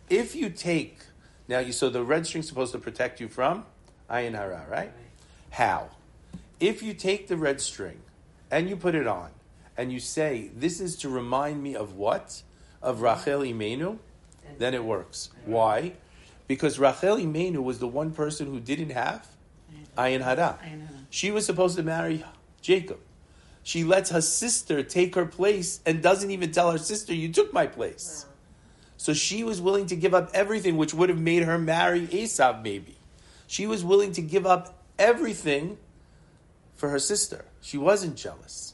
[0.10, 1.00] If you take
[1.50, 3.66] now, you so the red string's supposed to protect you from
[4.10, 4.92] ayin hara, right?
[5.50, 5.90] How?
[6.60, 8.02] If you take the red string
[8.52, 9.32] and you put it on,
[9.78, 12.44] and you say, "This is to remind me of what?"
[12.82, 14.00] Of Rachel Imenu,
[14.58, 15.30] then it works.
[15.46, 15.94] Why?
[16.48, 19.28] Because Rachel Imenu was the one person who didn't have
[19.98, 20.60] ayin hara.
[21.10, 22.26] She was supposed to marry
[22.62, 23.00] Jacob.
[23.64, 27.54] She lets her sister take her place and doesn't even tell her sister, "You took
[27.54, 28.34] my place." Wow.
[28.98, 32.62] So she was willing to give up everything, which would have made her marry Esau,
[32.62, 32.98] maybe.
[33.48, 35.78] She was willing to give up everything
[36.80, 37.46] for her sister.
[37.62, 38.74] She wasn't jealous.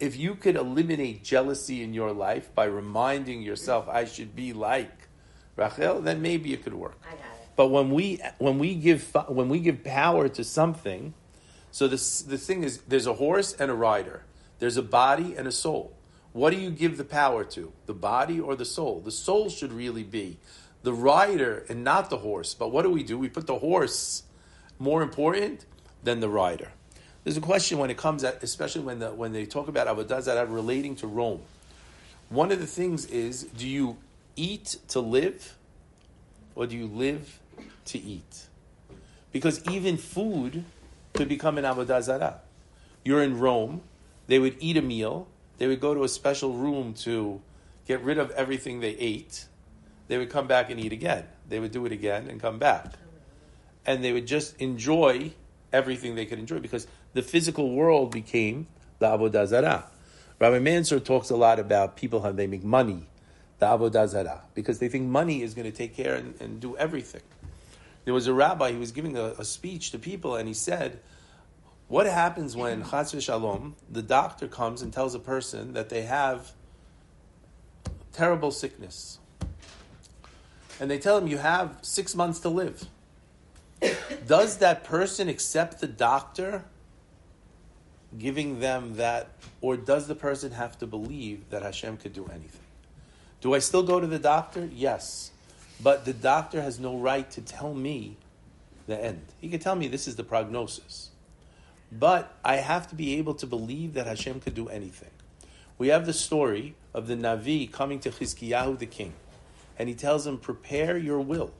[0.00, 5.08] If you could eliminate jealousy in your life by reminding yourself, I should be like
[5.54, 6.98] Rachel, then maybe it could work.
[7.06, 7.48] I got it.
[7.54, 11.14] But when we when we give when we give power to something,
[11.70, 14.24] so this the thing is there's a horse and a rider.
[14.58, 15.96] There's a body and a soul.
[16.32, 17.72] What do you give the power to?
[17.86, 19.00] The body or the soul?
[19.00, 20.38] The soul should really be
[20.82, 22.52] the rider and not the horse.
[22.52, 23.16] But what do we do?
[23.16, 24.24] We put the horse
[24.78, 25.64] more important
[26.02, 26.72] than the rider.
[27.26, 30.22] There's a question when it comes at, especially when the, when they talk about avodah
[30.22, 31.40] zarah relating to Rome.
[32.28, 33.96] One of the things is, do you
[34.36, 35.56] eat to live,
[36.54, 37.40] or do you live
[37.86, 38.46] to eat?
[39.32, 40.64] Because even food
[41.14, 42.42] could become an avodah zarah.
[43.04, 43.80] You're in Rome,
[44.28, 45.26] they would eat a meal,
[45.58, 47.40] they would go to a special room to
[47.88, 49.46] get rid of everything they ate.
[50.06, 51.24] They would come back and eat again.
[51.48, 52.92] They would do it again and come back.
[53.84, 55.32] And they would just enjoy
[55.72, 56.86] everything they could enjoy because
[57.16, 58.66] the physical world became
[58.98, 59.86] the avodah zarah.
[60.38, 63.06] Rabbi Mansour talks a lot about people how they make money,
[63.58, 66.76] the avodah zarah, because they think money is going to take care and, and do
[66.76, 67.22] everything.
[68.04, 71.00] There was a rabbi, he was giving a, a speech to people, and he said,
[71.88, 76.52] What happens when, chas v'shalom, the doctor comes and tells a person that they have
[78.12, 79.18] terrible sickness?
[80.78, 82.84] And they tell him, You have six months to live.
[84.26, 86.66] Does that person accept the doctor
[88.18, 89.28] giving them that,
[89.60, 92.60] or does the person have to believe that Hashem could do anything?
[93.40, 94.68] Do I still go to the doctor?
[94.72, 95.30] Yes.
[95.82, 98.16] But the doctor has no right to tell me
[98.86, 99.22] the end.
[99.40, 101.10] He can tell me this is the prognosis.
[101.92, 105.10] But I have to be able to believe that Hashem could do anything.
[105.78, 109.12] We have the story of the Navi coming to Chizkiyahu the king.
[109.78, 111.52] And he tells him, Prepare your will,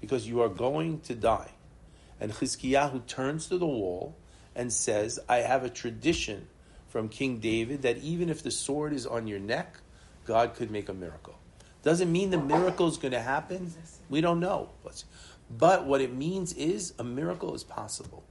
[0.00, 1.52] because you are going to die.
[2.18, 4.16] And Chizkiyahu turns to the wall
[4.54, 6.48] and says, I have a tradition
[6.88, 9.78] from King David that even if the sword is on your neck,
[10.26, 11.38] God could make a miracle.
[11.82, 13.72] Doesn't mean the miracle is going to happen.
[14.08, 14.70] We don't know.
[15.50, 18.24] But what it means is a miracle is possible.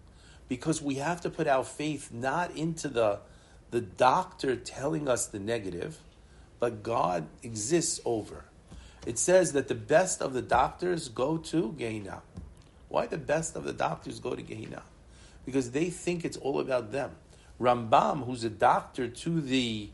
[0.47, 3.19] Because we have to put our faith not into the,
[3.71, 5.99] the doctor telling us the negative,
[6.59, 8.45] but God exists over.
[9.05, 12.21] It says that the best of the doctors go to Gehenna.
[12.89, 14.81] Why the best of the doctors go to Gehinna?
[15.49, 17.11] Because they think it's all about them.
[17.59, 19.89] Rambam, who's a doctor to the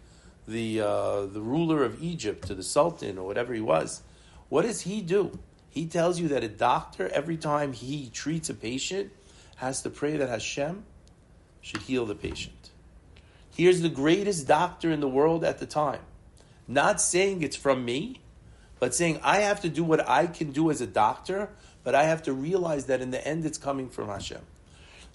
[0.48, 4.04] the uh, the ruler of Egypt, to the Sultan or whatever he was,
[4.50, 5.40] what does he do?
[5.70, 9.12] He tells you that a doctor, every time he treats a patient,
[9.58, 10.84] has to pray that Hashem
[11.62, 12.72] should heal the patient.
[13.56, 16.02] Here's the greatest doctor in the world at the time.
[16.68, 18.22] Not saying it's from me,
[18.80, 21.50] but saying I have to do what I can do as a doctor,
[21.84, 24.42] but I have to realize that in the end it's coming from Hashem.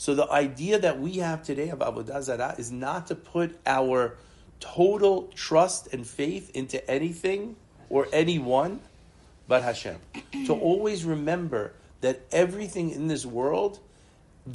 [0.00, 4.16] So the idea that we have today of Avodah Zarah is not to put our
[4.58, 7.56] total trust and faith into anything
[7.90, 8.80] or anyone
[9.46, 9.96] but Hashem.
[10.46, 13.78] to always remember that everything in this world,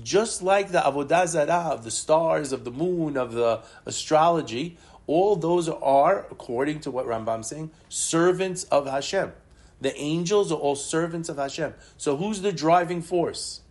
[0.01, 5.35] just like the Avodah Zarah of the stars, of the moon, of the astrology, all
[5.35, 9.31] those are, according to what Rambam's saying, servants of Hashem.
[9.79, 11.75] The angels are all servants of Hashem.
[11.97, 13.61] So who's the driving force?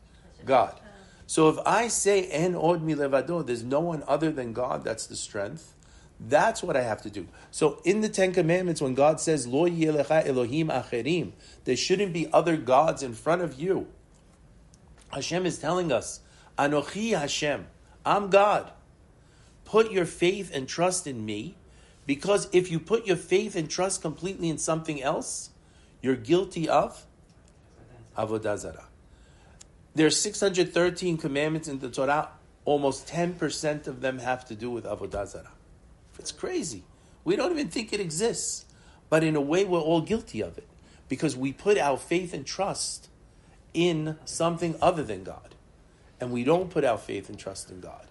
[0.45, 0.79] God.
[1.27, 5.07] So if I say en od mi levado, there's no one other than God, that's
[5.07, 5.75] the strength.
[6.21, 7.27] That's what I have to do.
[7.51, 11.33] So in the Ten Commandments, when God says Lo yelecha Elohim acherim,
[11.65, 13.89] there shouldn't be other gods in front of you.
[15.13, 16.21] Hashem is telling us,
[16.59, 17.67] Anochi Hashem,
[18.07, 18.71] I'm God.
[19.65, 21.57] Put your faith and trust in me,
[22.07, 25.51] because if you put your faith and trust completely in something else,
[26.01, 27.07] you're guilty of
[28.17, 28.87] avodah zarah.
[29.95, 32.31] There's 613 commandments in the Torah.
[32.65, 35.53] Almost 10% of them have to do with avodah zarah.
[36.19, 36.83] It's crazy.
[37.25, 38.65] We don't even think it exists,
[39.09, 40.69] but in a way, we're all guilty of it
[41.09, 43.09] because we put our faith and trust
[43.73, 45.55] in something other than God,
[46.21, 48.07] and we don't put our faith and trust in God.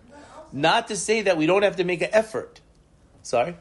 [0.52, 2.62] Not to say that we don't have to make an effort.
[3.24, 3.56] Sorry.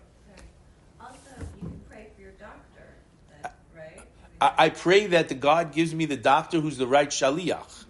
[1.01, 4.03] Also, you can pray for your doctor, right?
[4.41, 7.82] I, I pray that the God gives me the doctor who's the right shaliach.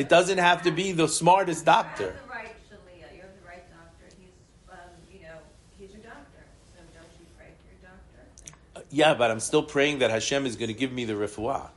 [0.00, 2.04] It doesn't have to be the smartest doctor.
[2.04, 4.32] You're the right Shaliach, you're the right doctor, he's,
[4.70, 4.78] um,
[5.12, 5.36] you know,
[5.78, 6.42] he's your doctor,
[6.74, 8.86] so don't you pray for your doctor?
[8.90, 11.68] Yeah, but I'm still praying that Hashem is going to give me the refuah,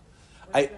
[0.53, 0.71] I, What's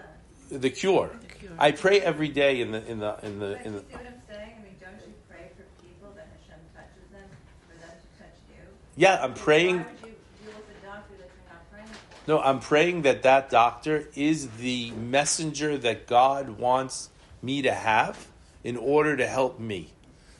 [0.49, 0.61] that?
[0.61, 1.11] the cure.
[1.59, 3.85] I pray every day in the in the in the But in you the.
[3.85, 4.53] see what I'm saying?
[4.57, 7.29] I mean, don't you pray for people that Hashem touches them,
[7.69, 8.63] for them to touch you?
[8.95, 9.77] Yeah, I'm praying.
[9.77, 12.31] Why would you deal with a doctor that you're not praying for?
[12.31, 17.11] No, I'm praying that that doctor is the messenger that God wants
[17.45, 18.27] me to have
[18.63, 19.93] in order to help me.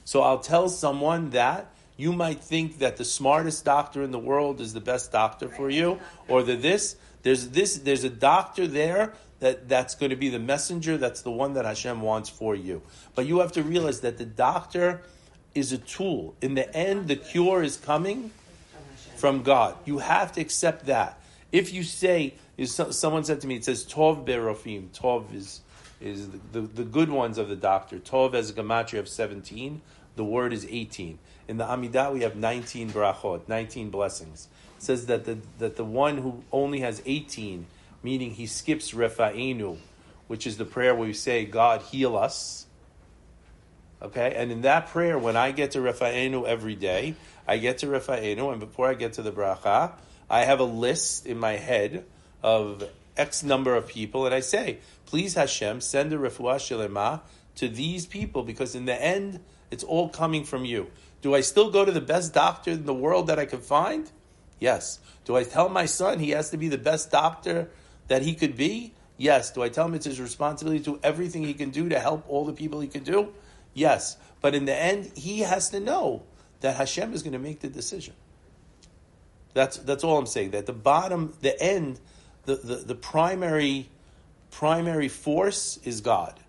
[0.03, 4.60] So I'll tell someone that you might think that the smartest doctor in the world
[4.60, 9.14] is the best doctor for you, or that this there's this there's a doctor there
[9.39, 10.97] that that's going to be the messenger.
[10.97, 12.82] That's the one that Hashem wants for you.
[13.14, 15.01] But you have to realize that the doctor
[15.53, 16.36] is a tool.
[16.41, 18.32] In the end, the cure is coming
[19.16, 19.76] from God.
[19.86, 21.20] You have to accept that.
[21.51, 22.34] If you say,
[22.66, 24.89] someone said to me, it says Tov berofim.
[24.89, 25.62] Tov is
[26.02, 28.00] is the, the, the good ones of the doctor.
[28.00, 29.82] Tov has a gematria of seventeen.
[30.16, 31.20] The word is eighteen.
[31.48, 34.48] In the Amidah we have nineteen brachot, nineteen blessings.
[34.78, 37.66] It says that the that the one who only has eighteen,
[38.04, 39.78] meaning he skips refa'enu,
[40.28, 42.66] which is the prayer where we say, God heal us.
[44.02, 47.16] Okay, and in that prayer, when I get to Refa'enu every day,
[47.48, 49.93] I get to Refa'enu, and before I get to the bracha,
[50.30, 52.06] I have a list in my head
[52.43, 52.84] of
[53.18, 57.22] X number of people, and I say, please Hashem, send a refuah shalema
[57.55, 59.39] to these people, because in the end,
[59.72, 60.88] it's all coming from you.
[61.22, 64.11] Do I still go to the best doctor in the world that I can find?
[64.59, 64.99] Yes.
[65.26, 67.70] Do I tell my son he has to be the best doctor
[68.07, 68.93] that he could be?
[69.18, 69.51] Yes.
[69.51, 72.26] Do I tell him it's his responsibility to do everything he can do to help
[72.28, 73.34] all the people he can do?
[73.74, 74.18] Yes.
[74.41, 76.24] But in the end, he has to know
[76.61, 78.13] that Hashem is going to make the decision.
[79.53, 80.51] That's that's all I'm saying.
[80.51, 81.99] That the bottom, the end,
[82.46, 83.89] the, the, the primary
[84.52, 86.39] primary force is God.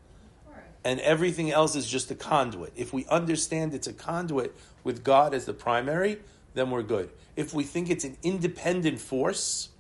[0.85, 2.73] And everything else is just a conduit.
[2.77, 6.19] If we understand it's a conduit with God as the primary,
[6.55, 7.11] then we're good.
[7.35, 9.71] If we think it's an independent force,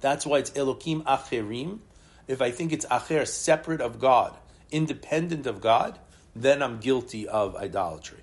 [0.00, 1.78] that's why it's Elokim Acherim.
[2.26, 4.36] If I think it's Acher, separate of God,
[4.72, 6.00] independent of God,
[6.34, 8.18] then I'm guilty of idolatry.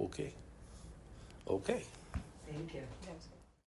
[0.00, 0.32] Okay.
[1.48, 1.84] Okay.
[2.58, 2.97] Thank you.